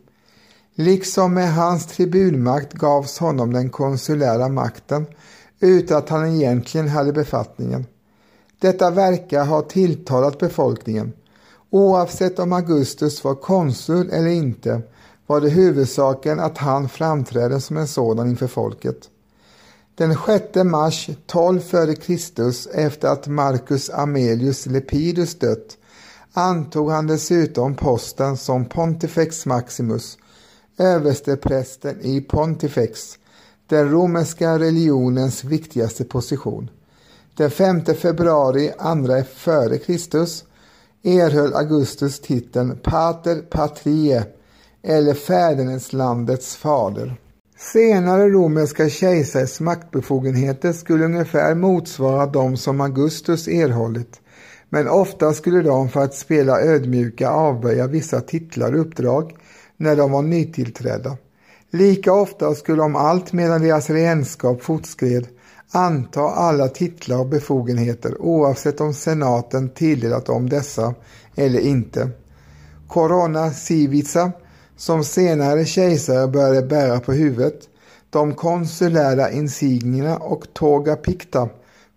Liksom 0.75 1.33
med 1.33 1.53
hans 1.53 1.85
tribunmakt 1.85 2.73
gavs 2.73 3.17
honom 3.17 3.53
den 3.53 3.69
konsulära 3.69 4.49
makten 4.49 5.05
utan 5.59 5.97
att 5.97 6.09
han 6.09 6.27
egentligen 6.27 6.87
hade 6.87 7.13
befattningen. 7.13 7.85
Detta 8.59 8.91
verkar 8.91 9.45
ha 9.45 9.61
tilltalat 9.61 10.39
befolkningen. 10.39 11.13
Oavsett 11.69 12.39
om 12.39 12.53
Augustus 12.53 13.23
var 13.23 13.35
konsul 13.35 14.09
eller 14.09 14.29
inte 14.29 14.81
var 15.27 15.41
det 15.41 15.49
huvudsaken 15.49 16.39
att 16.39 16.57
han 16.57 16.89
framträdde 16.89 17.61
som 17.61 17.77
en 17.77 17.87
sådan 17.87 18.29
inför 18.29 18.47
folket. 18.47 19.09
Den 19.95 20.17
6 20.25 20.55
mars 20.65 21.09
12 21.25 21.61
f.Kr. 21.71 22.41
efter 22.73 23.07
att 23.07 23.27
Marcus 23.27 23.89
Amelius 23.89 24.65
Lepidus 24.65 25.39
dött 25.39 25.77
antog 26.33 26.91
han 26.91 27.07
dessutom 27.07 27.75
posten 27.75 28.37
som 28.37 28.65
Pontifex 28.65 29.45
Maximus, 29.45 30.17
översteprästen 30.77 32.01
i 32.01 32.21
Pontifex, 32.21 33.17
den 33.67 33.89
romerska 33.89 34.59
religionens 34.59 35.43
viktigaste 35.43 36.03
position. 36.03 36.69
Den 37.37 37.51
5 37.51 37.85
februari 37.85 38.71
2 38.77 39.13
f.Kr 39.13 40.51
erhöll 41.03 41.53
Augustus 41.53 42.19
titeln 42.19 42.77
Pater 42.83 43.41
patrie 43.41 44.25
eller 44.83 45.13
fäderneslandets 45.13 46.55
fader. 46.55 47.17
Senare 47.57 48.29
romerska 48.29 48.89
kejsares 48.89 49.59
maktbefogenheter 49.59 50.73
skulle 50.73 51.05
ungefär 51.05 51.55
motsvara 51.55 52.25
de 52.25 52.57
som 52.57 52.81
Augustus 52.81 53.47
erhållit, 53.47 54.21
men 54.73 54.87
ofta 54.87 55.33
skulle 55.33 55.61
de 55.61 55.89
för 55.89 56.03
att 56.03 56.15
spela 56.15 56.61
ödmjuka 56.61 57.29
avböja 57.29 57.87
vissa 57.87 58.21
titlar 58.21 58.73
och 58.73 58.81
uppdrag 58.81 59.35
när 59.77 59.95
de 59.95 60.11
var 60.11 60.21
nytillträdda. 60.21 61.17
Lika 61.71 62.13
ofta 62.13 62.55
skulle 62.55 62.77
de 62.77 62.95
allt 62.95 63.33
medan 63.33 63.61
deras 63.61 63.89
regenskap 63.89 64.61
fortskred 64.61 65.27
anta 65.71 66.21
alla 66.21 66.67
titlar 66.67 67.19
och 67.19 67.27
befogenheter 67.27 68.21
oavsett 68.21 68.81
om 68.81 68.93
senaten 68.93 69.69
tilldelat 69.69 70.25
dem 70.25 70.49
dessa 70.49 70.93
eller 71.35 71.59
inte. 71.59 72.09
Corona 72.87 73.51
civica, 73.51 74.31
som 74.77 75.03
senare 75.03 75.65
kejsare 75.65 76.27
började 76.27 76.67
bära 76.67 76.99
på 76.99 77.13
huvudet, 77.13 77.69
de 78.09 78.33
konsulära 78.33 79.31
insignierna 79.31 80.17
och 80.17 80.53
toga 80.53 80.95
picta, 80.95 81.49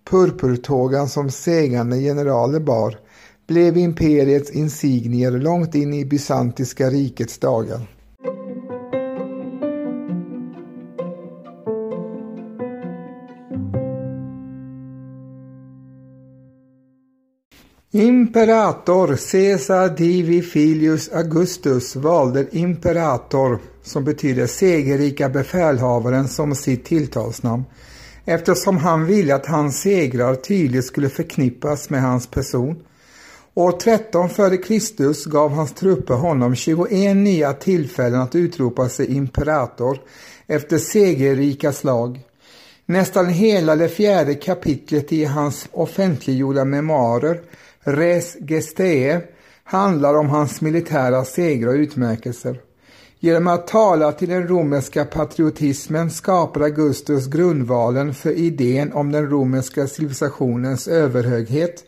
purpurtågan 0.05 1.09
som 1.09 1.31
segrande 1.31 2.01
generaler 2.01 2.61
bar, 2.61 2.99
blev 3.47 3.77
imperiets 3.77 4.51
insignier 4.51 5.31
långt 5.31 5.75
in 5.75 5.95
i 5.95 6.05
bysantiska 6.05 6.91
rikets 6.91 7.39
dagar. 7.39 7.81
Imperator 17.93 19.17
Caesar 19.33 19.89
Divi 19.89 20.43
Filius 20.43 21.09
Augustus 21.09 21.97
valde 21.97 22.47
imperator, 22.51 23.59
som 23.83 24.05
betyder 24.05 24.47
segerrika 24.47 25.29
befälhavaren, 25.29 26.29
som 26.29 26.55
sitt 26.55 26.85
tilltalsnamn 26.85 27.65
eftersom 28.25 28.77
han 28.77 29.07
ville 29.07 29.35
att 29.35 29.47
hans 29.47 29.81
segrar 29.81 30.35
tydligt 30.35 30.85
skulle 30.85 31.09
förknippas 31.09 31.91
med 31.91 32.03
hans 32.03 32.27
person. 32.27 32.83
År 33.55 33.73
13 33.73 34.27
f.Kr. 34.27 35.31
gav 35.31 35.51
hans 35.51 35.73
trupper 35.73 36.15
honom 36.15 36.55
21 36.55 37.17
nya 37.17 37.53
tillfällen 37.53 38.21
att 38.21 38.35
utropa 38.35 38.89
sig 38.89 39.17
imperator 39.17 39.99
efter 40.47 40.79
segerrika 40.79 41.73
slag. 41.73 42.21
Nästan 42.87 43.29
hela 43.29 43.77
det 43.77 43.89
fjärde 43.89 44.35
kapitlet 44.35 45.13
i 45.13 45.25
hans 45.25 45.69
offentliggjorda 45.73 46.65
memoarer 46.65 47.41
Res 47.81 48.37
Gestee 48.49 49.21
handlar 49.65 50.15
om 50.15 50.29
hans 50.29 50.61
militära 50.61 51.25
segrar 51.25 51.69
och 51.69 51.79
utmärkelser. 51.79 52.61
Genom 53.25 53.47
att 53.47 53.67
tala 53.67 54.13
till 54.13 54.29
den 54.29 54.49
romerska 54.49 55.05
patriotismen 55.05 56.11
skapar 56.11 56.61
Augustus 56.61 57.27
grundvalen 57.27 58.15
för 58.15 58.31
idén 58.31 58.93
om 58.93 59.13
den 59.13 59.31
romerska 59.31 59.87
civilisationens 59.87 60.89
överhöghet 60.89 61.85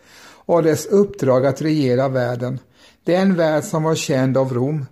och 0.47 0.63
dess 0.63 0.87
uppdrag 0.87 1.47
att 1.47 1.63
regera 1.63 2.09
världen, 2.09 2.59
den 3.05 3.35
värld 3.35 3.65
som 3.65 3.83
var 3.83 3.95
känd 3.95 4.37
av 4.37 4.53
Rom, 4.55 4.87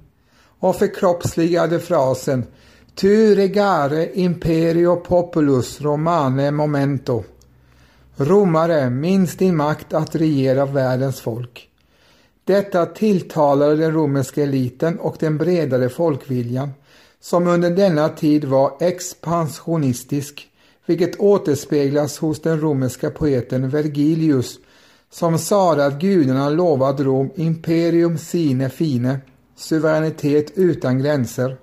och 0.58 0.76
förkroppsligade 0.76 1.80
frasen 1.80 2.44
Tu 2.94 3.34
regare 3.34 4.10
imperio 4.14 4.96
populus 4.96 5.80
romane 5.80 6.50
momento 6.50 7.24
Romare, 8.16 8.90
minns 8.90 9.36
din 9.36 9.56
makt 9.56 9.92
att 9.92 10.14
regera 10.14 10.66
världens 10.66 11.20
folk. 11.20 11.70
Detta 12.44 12.86
tilltalade 12.86 13.76
den 13.76 13.92
romerska 13.92 14.42
eliten 14.42 14.98
och 14.98 15.16
den 15.20 15.38
bredare 15.38 15.88
folkviljan, 15.88 16.70
som 17.20 17.46
under 17.46 17.70
denna 17.70 18.08
tid 18.08 18.44
var 18.44 18.76
expansionistisk, 18.80 20.48
vilket 20.86 21.20
återspeglas 21.20 22.18
hos 22.18 22.40
den 22.40 22.60
romerska 22.60 23.10
poeten 23.10 23.70
Vergilius, 23.70 24.58
som 25.10 25.38
sade 25.38 25.86
att 25.86 26.00
gudarna 26.00 26.50
lovat 26.50 27.00
Rom 27.00 27.30
imperium 27.34 28.18
sine 28.18 28.70
fine, 28.70 29.18
suveränitet 29.56 30.52
utan 30.54 30.98
gränser. 30.98 31.56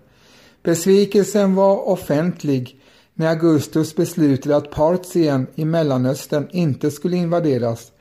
Besvikelsen 0.63 1.55
var 1.55 1.89
offentlig 1.89 2.81
när 3.13 3.29
Augustus 3.29 3.95
beslutade 3.95 4.55
att 4.55 4.71
Partien 4.71 5.47
i 5.55 5.65
Mellanöstern 5.65 6.47
inte 6.51 6.91
skulle 6.91 7.17
invaderas, 7.17 7.91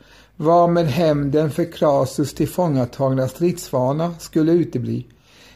varmed 0.41 0.87
hämnden 0.87 1.51
för 1.51 1.73
Krasus 1.73 2.35
tillfångatagna 2.35 3.29
stridsvana 3.29 4.15
skulle 4.19 4.53
utebli. 4.53 5.07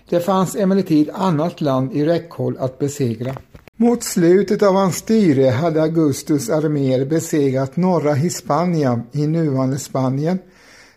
Det 0.09 0.20
fanns 0.20 0.57
emellertid 0.57 1.11
annat 1.14 1.61
land 1.61 1.92
i 1.92 2.05
räckhåll 2.05 2.57
att 2.59 2.79
besegra. 2.79 3.37
Mot 3.77 4.03
slutet 4.03 4.62
av 4.62 4.75
hans 4.75 4.97
styre 4.97 5.51
hade 5.51 5.83
Augustus 5.83 6.51
arméer 6.51 7.07
besegrat 7.07 7.77
norra 7.77 8.14
Hispania 8.14 9.03
i 9.12 9.27
nuvarande 9.27 9.79
Spanien, 9.79 10.38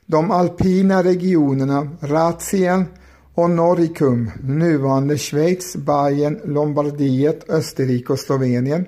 de 0.06 0.32
alpina 0.32 1.04
regionerna 1.04 1.90
Ratien 2.02 2.86
och 3.36 3.50
Noricum, 3.50 4.32
nuvarande 4.44 5.18
Schweiz, 5.18 5.76
Bayern, 5.76 6.40
Lombardiet, 6.46 7.50
Österrike 7.50 8.14
och 8.14 8.20
Slovenien, 8.20 8.86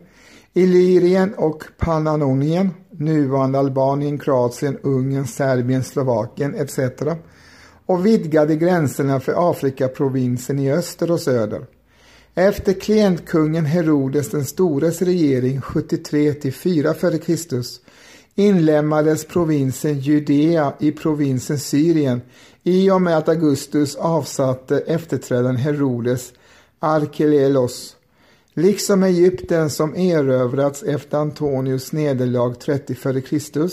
Illyrien 0.53 1.33
och 1.33 1.63
Pannonien, 1.77 2.69
nuvarande 2.99 3.59
Albanien, 3.59 4.19
Kroatien, 4.19 4.77
Ungern, 4.81 5.27
Serbien, 5.27 5.83
Slovakien 5.83 6.55
etc. 6.55 6.79
och 7.85 8.05
vidgade 8.05 8.55
gränserna 8.55 9.19
för 9.19 9.51
Afrikaprovinsen 9.51 10.59
i 10.59 10.71
öster 10.71 11.12
och 11.12 11.19
söder. 11.19 11.65
Efter 12.35 12.73
klientkungen 12.73 13.65
Herodes 13.65 14.29
den 14.29 14.45
stores 14.45 15.01
regering 15.01 15.62
73 15.62 16.33
till 16.33 16.53
4 16.53 16.91
f.Kr. 16.91 17.62
inlemmades 18.35 19.25
provinsen 19.25 19.99
Judea 19.99 20.73
i 20.79 20.91
provinsen 20.91 21.59
Syrien 21.59 22.21
i 22.63 22.91
och 22.91 23.01
med 23.01 23.17
att 23.17 23.29
Augustus 23.29 23.95
avsatte 23.95 24.79
efterträdaren 24.79 25.55
Herodes 25.55 26.33
Arkelelos 26.79 27.95
liksom 28.53 29.03
Egypten 29.03 29.69
som 29.69 29.95
erövrats 29.95 30.83
efter 30.83 31.17
Antonius 31.17 31.91
nederlag 31.91 32.53
30 32.59 32.93
f.Kr. 32.93 33.69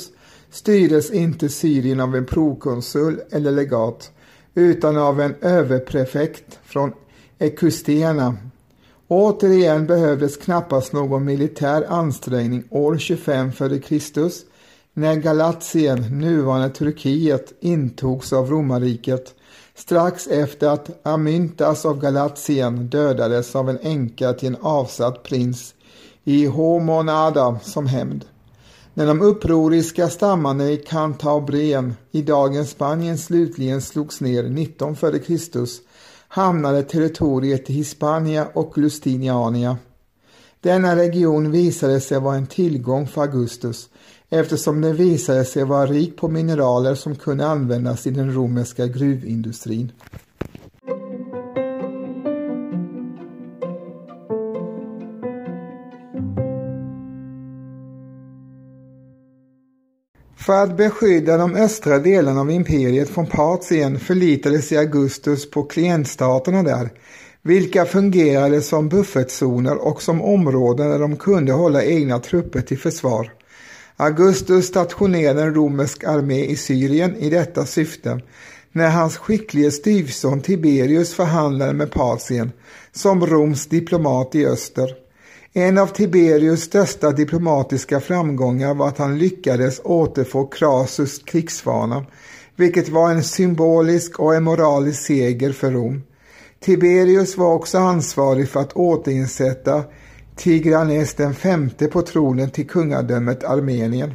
styrdes 0.50 1.10
inte 1.10 1.48
Syrien 1.48 2.00
av 2.00 2.16
en 2.16 2.26
prokonsul 2.26 3.20
eller 3.30 3.50
legat 3.50 4.10
utan 4.54 4.96
av 4.96 5.20
en 5.20 5.34
överprefekt 5.40 6.58
från 6.64 6.92
Ekustena. 7.38 8.36
Återigen 9.08 9.86
behövdes 9.86 10.36
knappast 10.36 10.92
någon 10.92 11.24
militär 11.24 11.86
ansträngning 11.88 12.64
år 12.70 12.98
25 12.98 13.48
f.Kr. 13.48 14.30
när 14.94 15.14
Galatien, 15.14 16.20
nuvarande 16.20 16.70
Turkiet, 16.70 17.52
intogs 17.60 18.32
av 18.32 18.50
romarriket 18.50 19.34
strax 19.76 20.26
efter 20.26 20.68
att 20.68 21.06
Amyntas 21.06 21.84
av 21.84 22.00
Galatien 22.00 22.88
dödades 22.88 23.56
av 23.56 23.70
en 23.70 23.78
änka 23.82 24.32
till 24.32 24.48
en 24.48 24.56
avsatt 24.60 25.22
prins 25.22 25.74
i 26.24 26.46
Homonada 26.46 27.58
som 27.62 27.86
hämnd. 27.86 28.24
När 28.94 29.06
de 29.06 29.22
upproriska 29.22 30.08
stammarna 30.08 30.70
i 30.70 30.76
Cantabrien 30.76 31.94
i 32.10 32.22
dagens 32.22 32.70
Spanien 32.70 33.18
slutligen 33.18 33.82
slogs 33.82 34.20
ner 34.20 34.42
19 34.42 34.92
f.Kr. 34.92 35.66
hamnade 36.28 36.82
territoriet 36.82 37.70
i 37.70 37.72
Hispania 37.72 38.48
och 38.52 38.78
Lustiniania. 38.78 39.76
Denna 40.60 40.96
region 40.96 41.50
visade 41.50 42.00
sig 42.00 42.20
vara 42.20 42.36
en 42.36 42.46
tillgång 42.46 43.06
för 43.06 43.20
Augustus 43.20 43.88
eftersom 44.30 44.80
den 44.80 44.96
visade 44.96 45.44
sig 45.44 45.64
vara 45.64 45.86
rik 45.86 46.16
på 46.16 46.28
mineraler 46.28 46.94
som 46.94 47.16
kunde 47.16 47.46
användas 47.46 48.06
i 48.06 48.10
den 48.10 48.34
romerska 48.34 48.86
gruvindustrin. 48.86 49.92
För 60.46 60.62
att 60.62 60.76
beskydda 60.76 61.36
de 61.36 61.54
östra 61.54 61.98
delarna 61.98 62.40
av 62.40 62.50
imperiet 62.50 63.08
från 63.08 63.26
Partien 63.26 63.98
förlitade 63.98 64.62
sig 64.62 64.78
Augustus 64.78 65.50
på 65.50 65.62
klientstaterna 65.62 66.62
där, 66.62 66.90
vilka 67.42 67.84
fungerade 67.84 68.60
som 68.60 68.88
buffertzoner 68.88 69.86
och 69.86 70.02
som 70.02 70.22
områden 70.22 70.90
där 70.90 70.98
de 70.98 71.16
kunde 71.16 71.52
hålla 71.52 71.84
egna 71.84 72.18
trupper 72.18 72.60
till 72.60 72.78
försvar. 72.78 73.35
Augustus 73.98 74.66
stationerade 74.66 75.42
en 75.42 75.54
romersk 75.54 76.04
armé 76.04 76.44
i 76.44 76.56
Syrien 76.56 77.16
i 77.16 77.30
detta 77.30 77.66
syfte 77.66 78.20
när 78.72 78.90
hans 78.90 79.16
skicklige 79.16 79.70
styvson 79.70 80.40
Tiberius 80.40 81.14
förhandlade 81.14 81.72
med 81.72 81.90
Patien 81.90 82.52
som 82.92 83.26
Roms 83.26 83.66
diplomat 83.66 84.34
i 84.34 84.46
öster. 84.46 84.94
En 85.52 85.78
av 85.78 85.86
Tiberius 85.86 86.62
största 86.62 87.10
diplomatiska 87.10 88.00
framgångar 88.00 88.74
var 88.74 88.88
att 88.88 88.98
han 88.98 89.18
lyckades 89.18 89.80
återfå 89.84 90.46
Crassus 90.46 91.18
krigsvana, 91.18 92.06
vilket 92.56 92.88
var 92.88 93.10
en 93.10 93.24
symbolisk 93.24 94.20
och 94.20 94.34
en 94.34 94.44
moralisk 94.44 95.06
seger 95.06 95.52
för 95.52 95.70
Rom. 95.70 96.02
Tiberius 96.60 97.36
var 97.36 97.54
också 97.54 97.78
ansvarig 97.78 98.48
för 98.48 98.60
att 98.60 98.72
återinsätta 98.72 99.84
Tigranes 100.36 101.14
den 101.14 101.34
femte 101.34 101.86
på 101.86 102.02
tronen 102.02 102.50
till 102.50 102.68
kungadömet 102.68 103.44
Armenien. 103.44 104.14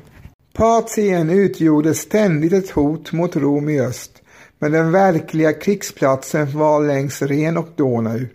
Partien 0.54 1.30
utgjorde 1.30 1.94
ständigt 1.94 2.54
ett 2.54 2.70
hot 2.70 3.12
mot 3.12 3.36
Rom 3.36 3.70
i 3.70 3.82
öst, 3.82 4.12
men 4.60 4.72
den 4.72 4.92
verkliga 4.92 5.54
krigsplatsen 5.54 6.58
var 6.58 6.82
längs 6.88 7.22
Ren 7.22 7.58
och 7.58 7.68
Donau. 7.76 8.26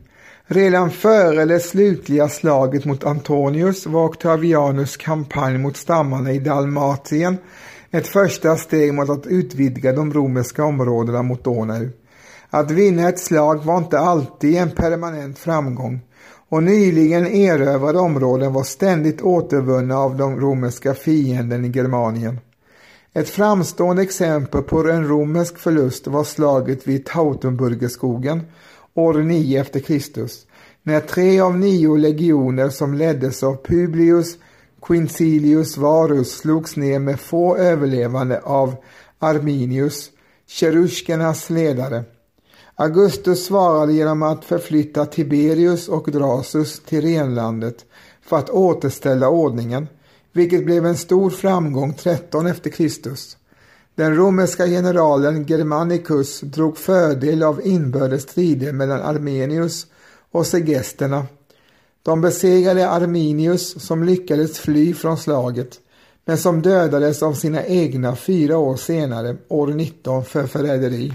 Redan 0.47 0.91
före 0.91 1.45
det 1.45 1.61
slutliga 1.61 2.29
slaget 2.29 2.85
mot 2.85 3.05
Antonius 3.05 3.87
var 3.87 4.05
Octavianus 4.05 4.97
kampanj 4.97 5.59
mot 5.59 5.77
stammarna 5.77 6.33
i 6.33 6.39
Dalmatien 6.39 7.37
ett 7.91 8.09
första 8.09 8.57
steg 8.57 8.95
mot 8.95 9.11
att 9.11 9.27
utvidga 9.27 9.93
de 9.93 10.13
romerska 10.13 10.65
områdena 10.65 11.23
mot 11.23 11.45
Donau. 11.45 11.89
Att 12.51 12.71
vinna 12.71 13.09
ett 13.09 13.19
slag 13.19 13.65
var 13.65 13.79
inte 13.79 13.99
alltid 13.99 14.57
en 14.57 14.71
permanent 14.71 15.39
framgång 15.39 16.01
och 16.49 16.63
nyligen 16.63 17.27
erövrade 17.27 17.99
områden 17.99 18.53
var 18.53 18.63
ständigt 18.63 19.23
återvunna 19.23 19.99
av 19.99 20.17
de 20.17 20.41
romerska 20.41 20.95
fienden 20.95 21.65
i 21.65 21.69
Germanien. 21.69 22.41
Ett 23.13 23.29
framstående 23.29 24.03
exempel 24.03 24.63
på 24.63 24.91
en 24.91 25.09
romersk 25.09 25.59
förlust 25.59 26.07
var 26.07 26.25
slaget 26.25 26.89
vid 26.89 27.07
Tautenburgerskogen 27.07 28.43
år 28.95 29.15
9 29.15 29.61
efter 29.61 29.81
Kristus, 29.81 30.47
när 30.83 31.01
tre 31.01 31.41
av 31.41 31.59
nio 31.59 31.97
legioner 31.97 32.69
som 32.69 32.95
leddes 32.95 33.43
av 33.43 33.57
Publius 33.65 34.39
Quincilius 34.87 35.77
Varus 35.77 36.37
slogs 36.37 36.77
ner 36.77 36.99
med 36.99 37.21
få 37.21 37.57
överlevande 37.57 38.41
av 38.41 38.75
Arminius, 39.19 40.11
cheruskernas 40.47 41.51
ledare. 41.51 42.05
Augustus 42.79 43.47
svarade 43.47 43.93
genom 43.93 44.23
att 44.23 44.45
förflytta 44.45 45.07
Tiberius 45.07 45.89
och 45.89 46.11
Drasus 46.11 46.81
till 46.81 47.01
renlandet 47.01 47.85
för 48.23 48.37
att 48.37 48.51
återställa 48.51 49.29
ordningen, 49.29 49.89
vilket 50.33 50.65
blev 50.65 50.87
en 50.87 50.97
stor 50.97 51.31
framgång 51.31 51.95
13 51.95 52.47
efter 52.47 52.71
Kristus. 52.71 53.37
Den 53.95 54.17
romerska 54.17 54.67
generalen 54.67 55.45
Germanicus 55.45 56.41
drog 56.41 56.79
fördel 56.79 57.43
av 57.43 57.67
inbördes 57.67 58.23
strider 58.23 58.73
mellan 58.73 59.01
Armenius 59.01 59.87
och 60.31 60.47
segesterna. 60.47 61.27
De 62.03 62.21
besegrade 62.21 62.89
Arminius 62.89 63.85
som 63.85 64.05
lyckades 64.05 64.59
fly 64.59 64.95
från 64.95 65.19
slaget 65.19 65.81
men 66.25 66.39
som 66.39 66.63
dödades 66.63 67.23
av 67.23 67.33
sina 67.33 67.65
egna 67.65 68.17
fyra 68.17 68.59
år 68.59 68.77
senare, 68.77 69.37
år 69.49 69.67
19, 69.67 70.25
för 70.25 70.47
förräderi. 70.47 71.13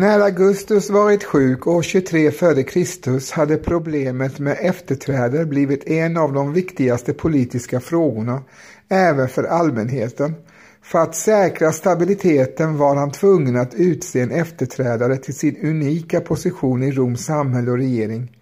När 0.00 0.20
Augustus 0.20 0.90
varit 0.90 1.24
sjuk 1.24 1.66
år 1.66 1.82
23 1.82 2.26
f.Kr. 2.26 3.34
hade 3.34 3.56
problemet 3.56 4.38
med 4.38 4.58
efterträdare 4.60 5.44
blivit 5.44 5.88
en 5.88 6.16
av 6.16 6.32
de 6.32 6.52
viktigaste 6.52 7.12
politiska 7.12 7.80
frågorna 7.80 8.42
även 8.88 9.28
för 9.28 9.44
allmänheten. 9.44 10.34
För 10.82 10.98
att 10.98 11.14
säkra 11.14 11.72
stabiliteten 11.72 12.78
var 12.78 12.96
han 12.96 13.10
tvungen 13.10 13.56
att 13.56 13.74
utse 13.74 14.20
en 14.20 14.30
efterträdare 14.30 15.16
till 15.16 15.34
sin 15.34 15.56
unika 15.62 16.20
position 16.20 16.82
i 16.82 16.92
Roms 16.92 17.24
samhälle 17.24 17.70
och 17.70 17.78
regering. 17.78 18.36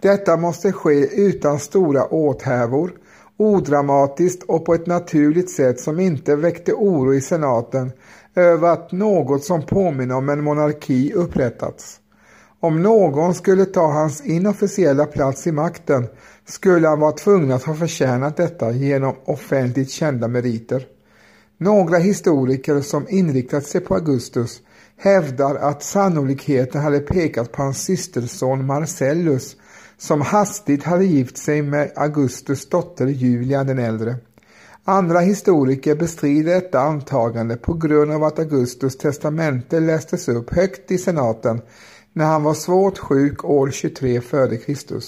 Detta 0.00 0.36
måste 0.36 0.72
ske 0.72 1.06
utan 1.06 1.58
stora 1.58 2.04
åthävor, 2.04 2.92
odramatiskt 3.36 4.42
och 4.42 4.64
på 4.64 4.74
ett 4.74 4.86
naturligt 4.86 5.50
sätt 5.50 5.80
som 5.80 6.00
inte 6.00 6.36
väckte 6.36 6.72
oro 6.72 7.14
i 7.14 7.20
senaten 7.20 7.92
över 8.34 8.68
att 8.68 8.92
något 8.92 9.44
som 9.44 9.62
påminner 9.62 10.14
om 10.16 10.28
en 10.28 10.44
monarki 10.44 11.12
upprättats. 11.12 12.00
Om 12.60 12.82
någon 12.82 13.34
skulle 13.34 13.64
ta 13.64 13.92
hans 13.92 14.20
inofficiella 14.24 15.06
plats 15.06 15.46
i 15.46 15.52
makten 15.52 16.06
skulle 16.46 16.88
han 16.88 17.00
vara 17.00 17.12
tvungen 17.12 17.52
att 17.52 17.64
ha 17.64 17.74
förtjänat 17.74 18.36
detta 18.36 18.70
genom 18.70 19.14
offentligt 19.24 19.90
kända 19.90 20.28
meriter. 20.28 20.86
Några 21.58 21.98
historiker 21.98 22.80
som 22.80 23.06
inriktat 23.08 23.66
sig 23.66 23.80
på 23.80 23.94
Augustus 23.94 24.60
hävdar 24.96 25.54
att 25.54 25.82
sannolikheten 25.82 26.80
hade 26.80 27.00
pekat 27.00 27.52
på 27.52 27.62
hans 27.62 27.82
systerson 27.84 28.66
Marcellus 28.66 29.56
som 29.98 30.20
hastigt 30.20 30.84
hade 30.84 31.04
gift 31.04 31.36
sig 31.36 31.62
med 31.62 31.92
Augustus 31.96 32.68
dotter 32.68 33.06
Julia 33.06 33.64
den 33.64 33.78
äldre. 33.78 34.16
Andra 34.90 35.20
historiker 35.20 35.94
bestrider 35.94 36.54
detta 36.54 36.80
antagande 36.80 37.56
på 37.56 37.74
grund 37.74 38.12
av 38.12 38.24
att 38.24 38.38
Augustus 38.38 38.98
testamente 38.98 39.80
lästes 39.80 40.28
upp 40.28 40.54
högt 40.54 40.90
i 40.90 40.98
senaten 40.98 41.60
när 42.12 42.24
han 42.24 42.42
var 42.42 42.54
svårt 42.54 42.98
sjuk 42.98 43.44
år 43.44 43.70
23 43.70 44.16
f.Kr. 44.16 45.00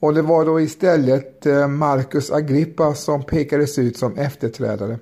Och 0.00 0.14
det 0.14 0.22
var 0.22 0.44
då 0.44 0.60
istället 0.60 1.46
eh, 1.46 1.68
Marcus 1.68 2.30
Agrippa 2.30 2.94
som 2.94 3.22
pekades 3.24 3.78
ut 3.78 3.96
som 3.96 4.18
efterträdare. 4.18 4.98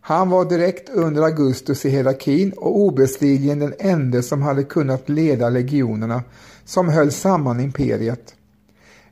Han 0.00 0.30
var 0.30 0.44
direkt 0.44 0.88
under 0.88 1.22
Augustus 1.22 1.84
i 1.84 1.90
hierarkin 1.90 2.52
och 2.52 2.78
obestridligen 2.78 3.58
den 3.58 3.74
enda 3.78 4.22
som 4.22 4.42
hade 4.42 4.64
kunnat 4.64 5.08
leda 5.08 5.50
legionerna 5.50 6.22
som 6.64 6.88
höll 6.88 7.12
samman 7.12 7.60
imperiet. 7.60 8.34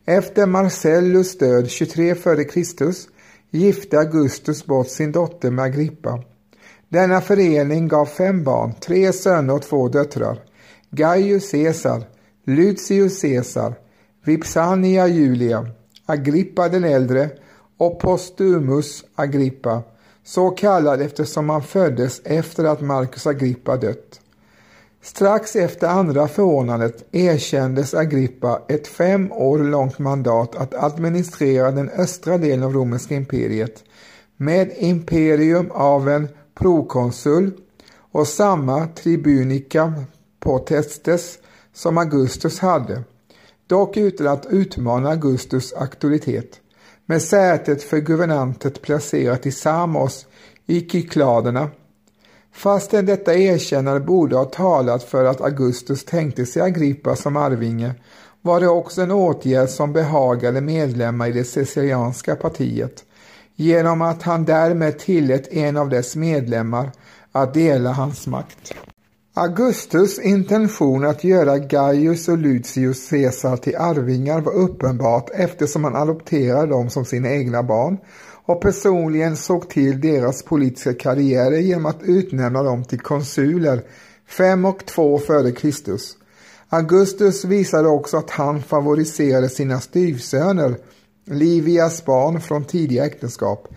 Efter 0.04 0.46
Marcellus 0.46 1.38
död 1.38 1.70
23 1.70 2.10
f.Kr 2.10 3.15
gifte 3.50 3.98
Augustus 3.98 4.66
bort 4.66 4.88
sin 4.88 5.12
dotter 5.12 5.50
med 5.50 5.64
Agrippa. 5.64 6.22
Denna 6.88 7.20
förening 7.20 7.88
gav 7.88 8.06
fem 8.06 8.44
barn, 8.44 8.72
tre 8.80 9.12
söner 9.12 9.54
och 9.54 9.62
två 9.62 9.88
döttrar. 9.88 10.38
Gaius 10.90 11.50
Caesar, 11.50 12.02
Lucius 12.44 13.20
Caesar, 13.20 13.74
Vipsania 14.24 15.06
Julia, 15.06 15.68
Agrippa 16.06 16.68
den 16.68 16.84
äldre 16.84 17.30
och 17.78 18.00
Postumus 18.00 19.04
Agrippa, 19.14 19.82
så 20.24 20.50
kallad 20.50 21.00
eftersom 21.00 21.50
han 21.50 21.62
föddes 21.62 22.20
efter 22.24 22.64
att 22.64 22.80
Marcus 22.80 23.26
Agrippa 23.26 23.76
dött. 23.76 24.20
Strax 25.06 25.56
efter 25.56 25.86
andra 25.88 26.28
förordnandet 26.28 27.04
erkändes 27.12 27.94
Agrippa 27.94 28.62
ett 28.68 28.86
fem 28.86 29.32
år 29.32 29.58
långt 29.58 29.98
mandat 29.98 30.54
att 30.54 30.74
administrera 30.74 31.70
den 31.70 31.88
östra 31.90 32.38
delen 32.38 32.62
av 32.62 32.72
romerska 32.72 33.14
imperiet 33.14 33.84
med 34.36 34.72
imperium 34.76 35.70
av 35.70 36.08
en 36.08 36.28
prokonsul 36.54 37.52
och 38.12 38.26
samma 38.26 38.86
tribunica 38.86 39.92
potestes 40.40 41.38
som 41.74 41.98
Augustus 41.98 42.58
hade, 42.58 43.02
dock 43.66 43.96
utan 43.96 44.26
att 44.26 44.46
utmana 44.46 45.10
Augustus 45.10 45.72
auktoritet, 45.72 46.60
med 47.06 47.22
sätet 47.22 47.82
för 47.82 47.98
guvernantet 47.98 48.82
placerat 48.82 49.46
i 49.46 49.52
Samos 49.52 50.26
i 50.66 50.88
Kykladerna 50.88 51.70
Fastän 52.56 53.06
detta 53.06 53.34
erkännande 53.34 54.00
borde 54.00 54.36
ha 54.36 54.44
talat 54.44 55.02
för 55.02 55.24
att 55.24 55.40
Augustus 55.40 56.04
tänkte 56.04 56.46
sig 56.46 56.62
Agrippa 56.62 57.16
som 57.16 57.36
arvinge 57.36 57.94
var 58.42 58.60
det 58.60 58.68
också 58.68 59.02
en 59.02 59.10
åtgärd 59.10 59.68
som 59.68 59.92
behagade 59.92 60.60
medlemmar 60.60 61.28
i 61.28 61.32
det 61.32 61.44
sicilianska 61.44 62.36
partiet 62.36 63.04
genom 63.56 64.02
att 64.02 64.22
han 64.22 64.44
därmed 64.44 64.98
tillät 64.98 65.48
en 65.52 65.76
av 65.76 65.88
dess 65.88 66.16
medlemmar 66.16 66.90
att 67.32 67.54
dela 67.54 67.92
hans 67.92 68.26
makt. 68.26 68.74
Augustus 69.34 70.18
intention 70.18 71.06
att 71.06 71.24
göra 71.24 71.58
Gaius 71.58 72.28
och 72.28 72.38
Lucius 72.38 73.10
Caesar 73.10 73.56
till 73.56 73.76
arvingar 73.76 74.40
var 74.40 74.52
uppenbart 74.52 75.30
eftersom 75.34 75.84
han 75.84 75.96
adopterade 75.96 76.66
dem 76.66 76.90
som 76.90 77.04
sina 77.04 77.30
egna 77.30 77.62
barn 77.62 77.98
och 78.46 78.60
personligen 78.60 79.36
såg 79.36 79.68
till 79.68 80.00
deras 80.00 80.42
politiska 80.42 80.94
karriärer 80.94 81.58
genom 81.58 81.86
att 81.86 82.02
utnämna 82.02 82.62
dem 82.62 82.84
till 82.84 83.00
konsuler 83.00 83.82
5 84.28 84.64
och 84.64 84.86
2 84.86 85.18
Kristus. 85.56 86.16
Augustus 86.68 87.44
visade 87.44 87.88
också 87.88 88.16
att 88.16 88.30
han 88.30 88.62
favoriserade 88.62 89.48
sina 89.48 89.80
styvsöner, 89.80 90.76
Livias 91.24 92.04
barn 92.04 92.40
från 92.40 92.64
tidiga 92.64 93.06
äktenskap, 93.06 93.68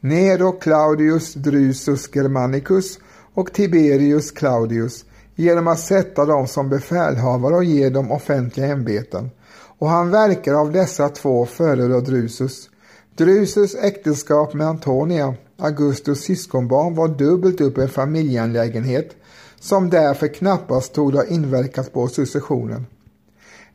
Nero 0.00 0.52
Claudius 0.52 1.34
Drusus 1.34 2.10
Germanicus 2.14 2.98
och 3.34 3.52
Tiberius 3.52 4.30
Claudius, 4.30 5.04
genom 5.34 5.68
att 5.68 5.80
sätta 5.80 6.24
dem 6.24 6.48
som 6.48 6.68
befälhavare 6.68 7.54
och 7.54 7.64
ge 7.64 7.88
dem 7.88 8.12
offentliga 8.12 8.66
ämbeten. 8.66 9.30
Och 9.78 9.88
han 9.88 10.10
verkar 10.10 10.54
av 10.54 10.72
dessa 10.72 11.08
två 11.08 11.46
före 11.46 12.00
Drusus. 12.00 12.70
Drusus 13.18 13.74
äktenskap 13.74 14.54
med 14.54 14.66
Antonia, 14.66 15.34
Augustus 15.56 16.20
syskonbarn, 16.20 16.94
var 16.94 17.08
dubbelt 17.08 17.60
upp 17.60 17.78
en 17.78 17.88
familjeanlägenhet 17.88 19.16
som 19.60 19.90
därför 19.90 20.28
knappast 20.28 20.94
tog 20.94 21.14
ha 21.14 21.24
inverkat 21.24 21.92
på 21.92 22.08
successionen. 22.08 22.86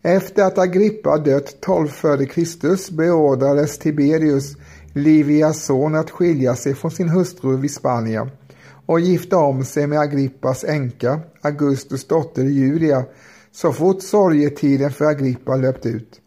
Efter 0.01 0.43
att 0.43 0.58
Agrippa 0.58 1.17
dött 1.17 1.62
12 1.62 1.88
f.Kr. 1.88 2.95
beordrades 2.95 3.77
Tiberius, 3.77 4.56
Livias 4.93 5.65
son, 5.65 5.95
att 5.95 6.12
skilja 6.12 6.56
sig 6.56 6.75
från 6.75 6.91
sin 6.91 7.10
hustru 7.10 7.58
Vispania 7.58 8.29
och 8.86 8.99
gifta 8.99 9.38
om 9.38 9.65
sig 9.65 9.88
med 9.88 9.99
Agrippas 9.99 10.63
änka, 10.63 11.19
Augustus 11.41 12.08
dotter 12.08 12.43
Julia, 12.43 13.06
så 13.51 13.73
fort 13.73 14.01
sorgetiden 14.01 14.91
för 14.91 15.06
Agrippa 15.06 15.56
löpt 15.56 15.86
ut. 15.86 16.19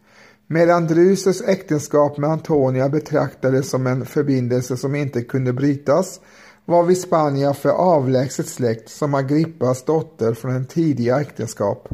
Medan 0.49 0.87
Drusus 0.87 1.41
äktenskap 1.41 2.17
med 2.17 2.29
Antonia 2.29 2.89
betraktades 2.89 3.69
som 3.69 3.87
en 3.87 4.05
förbindelse 4.05 4.77
som 4.77 4.95
inte 4.95 5.21
kunde 5.21 5.53
brytas 5.53 6.19
var 6.65 6.83
Vispania 6.83 7.53
för 7.53 7.69
avlägset 7.69 8.47
släkt 8.47 8.89
som 8.89 9.13
Agrippas 9.13 9.85
dotter 9.85 10.33
från 10.33 10.55
en 10.55 10.65
tidigare 10.65 11.21
äktenskap. 11.21 11.89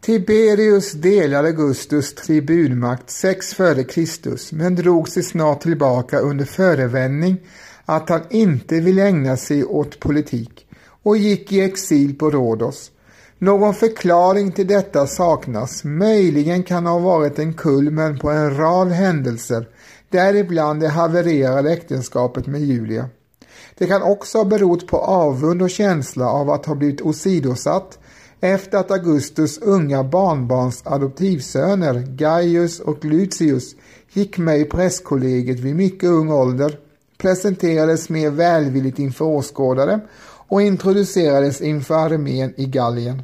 Tiberius 0.00 0.92
delade 0.92 1.48
Augustus 1.48 2.14
tribunmakt 2.14 3.10
6 3.10 3.60
f.Kr. 3.60 4.54
men 4.54 4.74
drog 4.74 5.08
sig 5.08 5.22
snart 5.22 5.60
tillbaka 5.60 6.18
under 6.18 6.44
förevändning 6.44 7.40
att 7.84 8.08
han 8.08 8.22
inte 8.30 8.80
ville 8.80 9.06
ägna 9.06 9.36
sig 9.36 9.64
åt 9.64 10.00
politik 10.00 10.66
och 11.02 11.16
gick 11.16 11.52
i 11.52 11.60
exil 11.60 12.18
på 12.18 12.30
Rhodos. 12.30 12.90
Någon 13.38 13.74
förklaring 13.74 14.52
till 14.52 14.66
detta 14.66 15.06
saknas. 15.06 15.84
Möjligen 15.84 16.62
kan 16.62 16.86
ha 16.86 16.98
varit 16.98 17.38
en 17.38 17.54
kulmen 17.54 18.18
på 18.18 18.30
en 18.30 18.56
rad 18.56 18.88
händelser, 18.88 19.68
däribland 20.08 20.80
det 20.80 20.88
havererade 20.88 21.72
äktenskapet 21.72 22.46
med 22.46 22.60
Julia. 22.60 23.08
Det 23.78 23.86
kan 23.86 24.02
också 24.02 24.38
ha 24.38 24.44
berott 24.44 24.86
på 24.86 24.96
avund 24.98 25.62
och 25.62 25.70
känsla 25.70 26.28
av 26.28 26.50
att 26.50 26.66
ha 26.66 26.74
blivit 26.74 27.00
åsidosatt 27.00 27.98
efter 28.40 28.78
att 28.78 28.90
Augustus 28.90 29.58
unga 29.58 30.04
barnbarns 30.04 30.82
adoptivsöner 30.84 32.06
Gaius 32.08 32.80
och 32.80 33.04
Lucius 33.04 33.74
gick 34.12 34.38
med 34.38 34.60
i 34.60 34.64
prästkollegiet 34.64 35.60
vid 35.60 35.76
mycket 35.76 36.10
ung 36.10 36.30
ålder 36.30 36.78
presenterades 37.22 38.08
mer 38.08 38.30
välvilligt 38.30 38.98
inför 38.98 39.24
åskådare 39.24 40.00
och 40.48 40.62
introducerades 40.62 41.60
inför 41.60 41.94
armén 41.94 42.54
i 42.56 42.66
Gallien. 42.66 43.22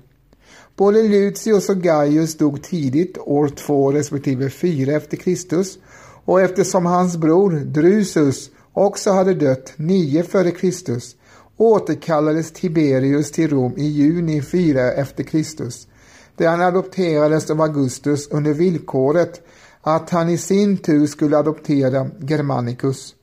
Både 0.77 1.03
Lucius 1.03 1.69
och 1.69 1.77
Gaius 1.77 2.37
dog 2.37 2.63
tidigt, 2.63 3.19
år 3.19 3.49
2 3.49 3.93
respektive 3.93 4.51
4 4.51 4.93
efter 4.93 5.17
Kristus, 5.17 5.79
och 6.25 6.41
eftersom 6.41 6.87
hans 6.87 7.17
bror 7.17 7.51
Drusus 7.51 8.51
också 8.73 9.11
hade 9.11 9.35
dött 9.35 9.73
9 9.77 10.23
före 10.23 10.51
Kristus 10.51 11.17
återkallades 11.57 12.53
Tiberius 12.53 13.33
till 13.33 13.51
Rom 13.51 13.75
i 13.77 13.85
juni 13.85 14.43
4 14.43 14.93
efter 14.93 15.25
Kristus, 15.25 15.89
där 16.37 16.49
han 16.49 16.61
adopterades 16.61 17.51
av 17.51 17.61
Augustus 17.61 18.29
under 18.31 18.53
villkoret 18.53 19.41
att 19.83 20.11
han 20.11 20.29
i 20.29 20.39
sin 20.39 20.77
tur 20.77 21.07
skulle 21.07 21.39
adoptera 21.39 22.11
Germanicus. 22.21 23.15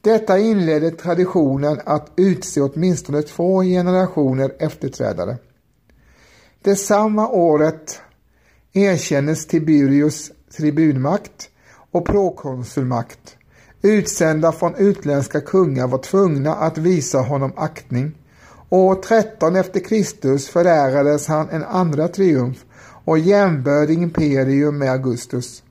Detta 0.00 0.38
inledde 0.38 0.90
traditionen 0.90 1.80
att 1.84 2.12
utse 2.16 2.60
åtminstone 2.60 3.22
två 3.22 3.62
generationer 3.62 4.52
efterträdare. 4.58 5.36
Det 6.62 6.76
samma 6.76 7.28
året 7.28 8.00
erkännes 8.72 9.46
Tiberius 9.46 10.32
tribunmakt 10.56 11.50
och 11.90 12.06
prokonsulmakt. 12.06 13.36
Utsända 13.82 14.52
från 14.52 14.74
utländska 14.74 15.40
kungar 15.40 15.86
var 15.86 15.98
tvungna 15.98 16.54
att 16.54 16.78
visa 16.78 17.18
honom 17.18 17.52
aktning. 17.56 18.14
År 18.68 18.94
13 18.94 19.56
efter 19.56 19.80
Kristus 19.80 20.48
förärades 20.48 21.26
han 21.26 21.48
en 21.48 21.64
andra 21.64 22.08
triumf 22.08 22.64
och 23.04 23.18
jämbördig 23.18 24.02
imperium 24.02 24.78
med 24.78 24.90
Augustus. 24.90 25.62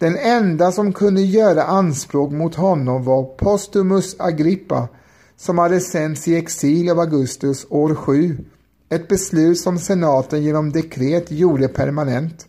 Den 0.00 0.16
enda 0.16 0.72
som 0.72 0.92
kunde 0.92 1.22
göra 1.22 1.62
anspråk 1.62 2.32
mot 2.32 2.54
honom 2.54 3.04
var 3.04 3.24
Postumus 3.24 4.16
Agrippa 4.18 4.88
som 5.36 5.58
hade 5.58 5.80
sänts 5.80 6.28
i 6.28 6.36
exil 6.36 6.90
av 6.90 7.00
Augustus 7.00 7.66
år 7.70 7.94
7. 7.94 8.38
Ett 8.88 9.08
beslut 9.08 9.58
som 9.58 9.78
senaten 9.78 10.42
genom 10.42 10.72
dekret 10.72 11.30
gjorde 11.30 11.68
permanent 11.68 12.46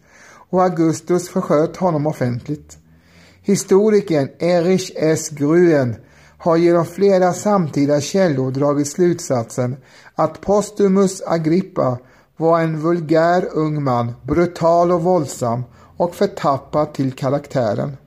och 0.50 0.64
Augustus 0.64 1.30
försköt 1.30 1.78
honom 1.78 2.08
offentligt. 2.08 2.78
Historikern 3.42 4.30
Erich 4.40 4.92
S. 4.96 5.30
Gruen 5.30 5.96
har 6.38 6.58
genom 6.58 6.86
flera 6.86 7.34
samtida 7.34 8.02
källor 8.02 8.52
dragit 8.52 8.88
slutsatsen 8.88 9.76
att 10.16 10.42
Postumus 10.42 11.22
Agrippa 11.28 11.98
var 12.38 12.60
en 12.60 12.82
vulgär 12.82 13.50
ung 13.52 13.84
man, 13.84 14.14
brutal 14.24 14.92
och 14.92 15.04
våldsam 15.04 15.64
och 16.02 16.16
förtappad 16.16 16.94
till 16.94 17.12
karaktären. 17.12 17.98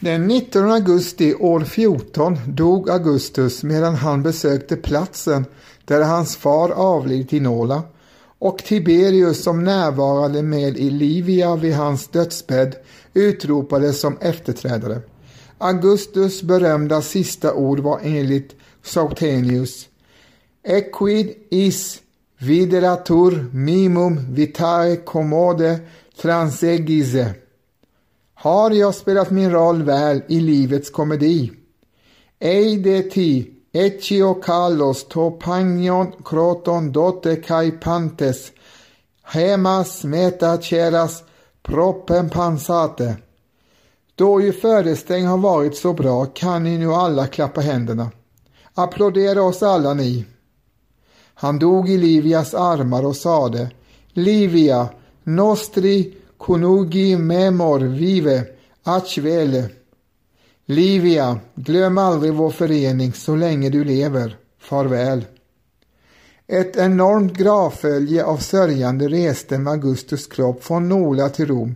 Den 0.00 0.26
19 0.26 0.70
augusti 0.70 1.34
år 1.34 1.60
14 1.60 2.38
dog 2.46 2.90
Augustus 2.90 3.62
medan 3.62 3.94
han 3.94 4.22
besökte 4.22 4.76
platsen 4.76 5.44
där 5.84 6.02
hans 6.02 6.36
far 6.36 6.70
avlidit 6.70 7.32
i 7.32 7.40
Nola 7.40 7.82
och 8.38 8.58
Tiberius 8.58 9.42
som 9.42 9.64
närvarade 9.64 10.42
med 10.42 10.76
i 10.76 10.90
Livia 10.90 11.56
vid 11.56 11.74
hans 11.74 12.08
dödsbädd 12.08 12.76
utropades 13.14 14.00
som 14.00 14.16
efterträdare. 14.20 15.00
Augustus 15.58 16.42
berömda 16.42 17.02
sista 17.02 17.54
ord 17.54 17.80
var 17.80 18.00
enligt 18.02 18.56
Sautenius 18.82 19.88
Equid 20.64 21.34
is 21.50 22.00
videratur 22.38 23.50
mimum 23.52 24.34
vitae 24.34 24.96
commode 24.96 25.78
transegise 26.22 27.34
har 28.40 28.70
jag 28.70 28.94
spelat 28.94 29.30
min 29.30 29.50
roll 29.50 29.82
väl 29.82 30.22
i 30.28 30.40
livets 30.40 30.90
komedi? 30.90 31.52
Ej 32.38 32.76
de 32.76 33.02
ti, 33.02 33.50
eccio 33.72 34.34
kalos 34.34 35.04
to 35.08 35.30
pagnon 35.30 36.12
croton 36.24 36.92
dote 36.92 37.36
kai 37.36 37.70
pantes, 37.70 38.52
hemas 39.22 40.04
meta 40.04 40.56
ceras 40.56 41.22
propen 41.62 42.30
pansate. 42.30 43.16
Då 44.18 44.40
ju 44.40 44.52
födelsedagen 44.52 45.26
har 45.26 45.38
varit 45.38 45.76
så 45.76 45.92
bra 45.92 46.26
kan 46.26 46.64
ni 46.64 46.78
nu 46.78 46.92
alla 46.92 47.26
klappa 47.26 47.60
händerna. 47.60 48.10
Applådera 48.74 49.42
oss 49.42 49.62
alla 49.62 49.94
ni. 49.94 50.24
Han 51.34 51.58
dog 51.58 51.90
i 51.90 51.98
Livias 51.98 52.54
armar 52.54 53.06
och 53.06 53.16
sade 53.16 53.70
Livia, 54.12 54.88
nostri 55.24 56.14
Konugi 56.36 57.16
memor 57.16 57.80
vive, 57.80 58.44
acvele. 58.82 59.68
Livia, 60.66 61.40
glöm 61.54 61.98
aldrig 61.98 62.34
vår 62.34 62.50
förening 62.50 63.12
så 63.12 63.36
länge 63.36 63.70
du 63.70 63.84
lever. 63.84 64.36
Farväl. 64.60 65.24
Ett 66.46 66.76
enormt 66.76 67.32
gravfölje 67.32 68.24
av 68.24 68.36
sörjande 68.36 69.08
reste 69.08 69.58
med 69.58 69.72
Augustus 69.72 70.26
kropp 70.26 70.64
från 70.64 70.88
Nola 70.88 71.28
till 71.28 71.46
Rom 71.46 71.74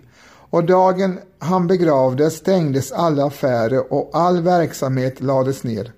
och 0.52 0.64
dagen 0.64 1.18
han 1.38 1.66
begravdes 1.66 2.36
stängdes 2.36 2.92
alla 2.92 3.26
affärer 3.26 3.92
och 3.92 4.10
all 4.12 4.40
verksamhet 4.40 5.20
lades 5.20 5.64
ner. 5.64 5.92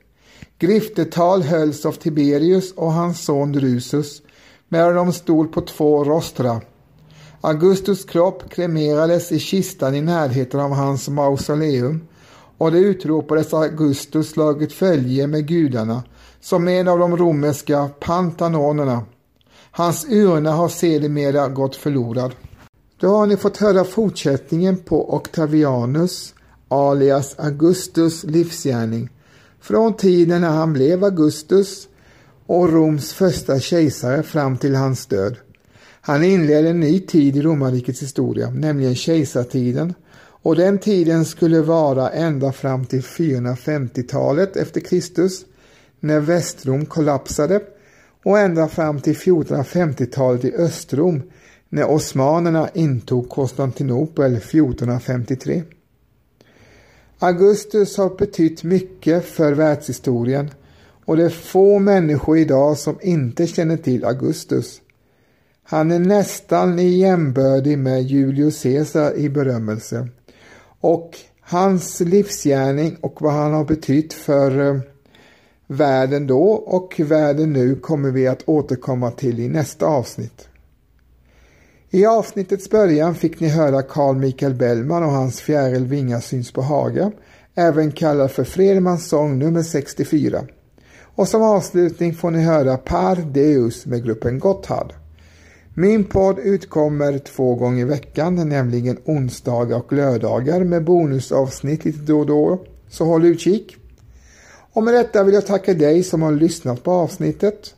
Griftetal 0.58 1.42
hölls 1.42 1.86
av 1.86 1.92
Tiberius 1.92 2.72
och 2.72 2.92
hans 2.92 3.24
son 3.24 3.52
Drusus 3.52 4.22
medan 4.68 4.94
de 4.94 5.12
stod 5.12 5.52
på 5.52 5.60
två 5.60 6.04
rostra 6.04 6.60
Augustus 7.40 8.04
kropp 8.04 8.50
kremerades 8.50 9.32
i 9.32 9.38
kistan 9.38 9.94
i 9.94 10.00
närheten 10.00 10.60
av 10.60 10.72
hans 10.72 11.08
mausoleum 11.08 12.06
och 12.58 12.72
det 12.72 12.78
utropades 12.78 13.54
Augustus 13.54 14.30
slagit 14.30 14.72
följe 14.72 15.26
med 15.26 15.48
gudarna 15.48 16.02
som 16.40 16.68
en 16.68 16.88
av 16.88 16.98
de 16.98 17.16
romerska 17.16 17.90
pantanonerna. 18.00 19.02
Hans 19.70 20.06
urna 20.08 20.52
har 20.52 20.68
sedermera 20.68 21.48
gått 21.48 21.76
förlorad. 21.76 22.34
Då 23.04 23.10
har 23.10 23.26
ni 23.26 23.36
fått 23.36 23.56
höra 23.56 23.84
fortsättningen 23.84 24.76
på 24.76 25.14
Octavianus 25.14 26.34
alias 26.68 27.34
Augustus 27.38 28.24
livsgärning 28.24 29.08
från 29.60 29.96
tiden 29.96 30.40
när 30.40 30.48
han 30.48 30.72
blev 30.72 31.04
Augustus 31.04 31.88
och 32.46 32.72
Roms 32.72 33.12
första 33.12 33.60
kejsare 33.60 34.22
fram 34.22 34.56
till 34.56 34.74
hans 34.74 35.06
död. 35.06 35.36
Han 36.00 36.24
inledde 36.24 36.68
en 36.68 36.80
ny 36.80 37.00
tid 37.00 37.36
i 37.36 37.42
romarrikets 37.42 38.02
historia, 38.02 38.50
nämligen 38.50 38.94
kejsartiden. 38.94 39.94
Och 40.18 40.56
den 40.56 40.78
tiden 40.78 41.24
skulle 41.24 41.60
vara 41.60 42.10
ända 42.10 42.52
fram 42.52 42.84
till 42.84 43.02
450-talet 43.02 44.56
efter 44.56 44.80
Kristus, 44.80 45.44
när 46.00 46.20
Västrom 46.20 46.86
kollapsade 46.86 47.60
och 48.24 48.38
ända 48.38 48.68
fram 48.68 49.00
till 49.00 49.14
1450-talet 49.14 50.44
i 50.44 50.54
Östrom, 50.54 51.22
när 51.74 51.90
osmanerna 51.90 52.68
intog 52.74 53.28
Konstantinopel 53.28 54.36
1453. 54.36 55.62
Augustus 57.18 57.96
har 57.96 58.16
betytt 58.18 58.62
mycket 58.64 59.24
för 59.24 59.52
världshistorien 59.52 60.50
och 61.04 61.16
det 61.16 61.24
är 61.24 61.28
få 61.28 61.78
människor 61.78 62.38
idag 62.38 62.78
som 62.78 62.98
inte 63.02 63.46
känner 63.46 63.76
till 63.76 64.04
Augustus. 64.04 64.80
Han 65.62 65.90
är 65.90 65.98
nästan 65.98 66.78
jämbördig 66.78 67.78
med 67.78 68.02
Julius 68.02 68.62
Caesar 68.62 69.16
i 69.16 69.28
berömmelse. 69.28 70.08
Och 70.80 71.18
hans 71.40 72.00
livsgärning 72.00 72.96
och 73.00 73.22
vad 73.22 73.32
han 73.32 73.52
har 73.52 73.64
betytt 73.64 74.12
för 74.12 74.68
eh, 74.68 74.80
världen 75.66 76.26
då 76.26 76.50
och 76.52 77.00
världen 77.04 77.52
nu 77.52 77.74
kommer 77.74 78.10
vi 78.10 78.26
att 78.26 78.48
återkomma 78.48 79.10
till 79.10 79.40
i 79.40 79.48
nästa 79.48 79.86
avsnitt. 79.86 80.48
I 81.94 82.06
avsnittets 82.06 82.70
början 82.70 83.14
fick 83.14 83.40
ni 83.40 83.48
höra 83.48 83.82
Carl 83.82 84.16
Michael 84.16 84.54
Bellman 84.54 85.02
och 85.02 85.10
hans 85.10 85.40
Fjäril 85.40 85.86
Vinga 85.86 86.20
syns 86.20 86.52
på 86.52 86.62
Haga, 86.62 87.12
även 87.54 87.92
kallad 87.92 88.30
för 88.30 88.44
Fredmans 88.44 89.08
sång 89.08 89.38
nummer 89.38 89.62
64. 89.62 90.44
Och 91.00 91.28
som 91.28 91.42
avslutning 91.42 92.14
får 92.14 92.30
ni 92.30 92.42
höra 92.42 92.76
Par 92.76 93.16
Deus 93.16 93.86
med 93.86 94.04
gruppen 94.04 94.38
Gotthard. 94.38 94.92
Min 95.74 96.04
podd 96.04 96.38
utkommer 96.38 97.18
två 97.18 97.54
gånger 97.54 97.80
i 97.80 97.84
veckan, 97.84 98.48
nämligen 98.48 98.98
onsdagar 99.04 99.76
och 99.76 99.92
lördagar 99.92 100.64
med 100.64 100.84
bonusavsnitt 100.84 101.84
lite 101.84 101.98
då 101.98 102.20
och 102.20 102.26
då, 102.26 102.64
så 102.88 103.04
håll 103.04 103.24
utkik. 103.24 103.76
Och 104.72 104.82
med 104.82 104.94
detta 104.94 105.24
vill 105.24 105.34
jag 105.34 105.46
tacka 105.46 105.74
dig 105.74 106.02
som 106.02 106.22
har 106.22 106.32
lyssnat 106.32 106.82
på 106.82 106.90
avsnittet 106.92 107.74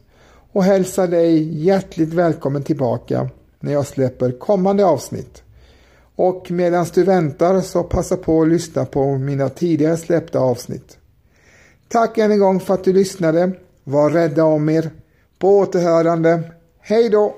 och 0.52 0.64
hälsa 0.64 1.06
dig 1.06 1.64
hjärtligt 1.64 2.12
välkommen 2.12 2.62
tillbaka 2.62 3.30
när 3.60 3.72
jag 3.72 3.86
släpper 3.86 4.32
kommande 4.32 4.84
avsnitt. 4.84 5.42
Och 6.16 6.50
medan 6.50 6.86
du 6.94 7.04
väntar 7.04 7.60
så 7.60 7.82
passa 7.82 8.16
på 8.16 8.42
att 8.42 8.48
lyssna 8.48 8.84
på 8.84 9.18
mina 9.18 9.48
tidigare 9.48 9.96
släppta 9.96 10.38
avsnitt. 10.38 10.98
Tack 11.88 12.18
än 12.18 12.32
en 12.32 12.38
gång 12.38 12.60
för 12.60 12.74
att 12.74 12.84
du 12.84 12.92
lyssnade. 12.92 13.52
Var 13.84 14.10
rädda 14.10 14.44
om 14.44 14.68
er. 14.68 14.90
På 15.38 15.58
återhörande. 15.58 16.42
Hej 16.80 17.08
då! 17.08 17.36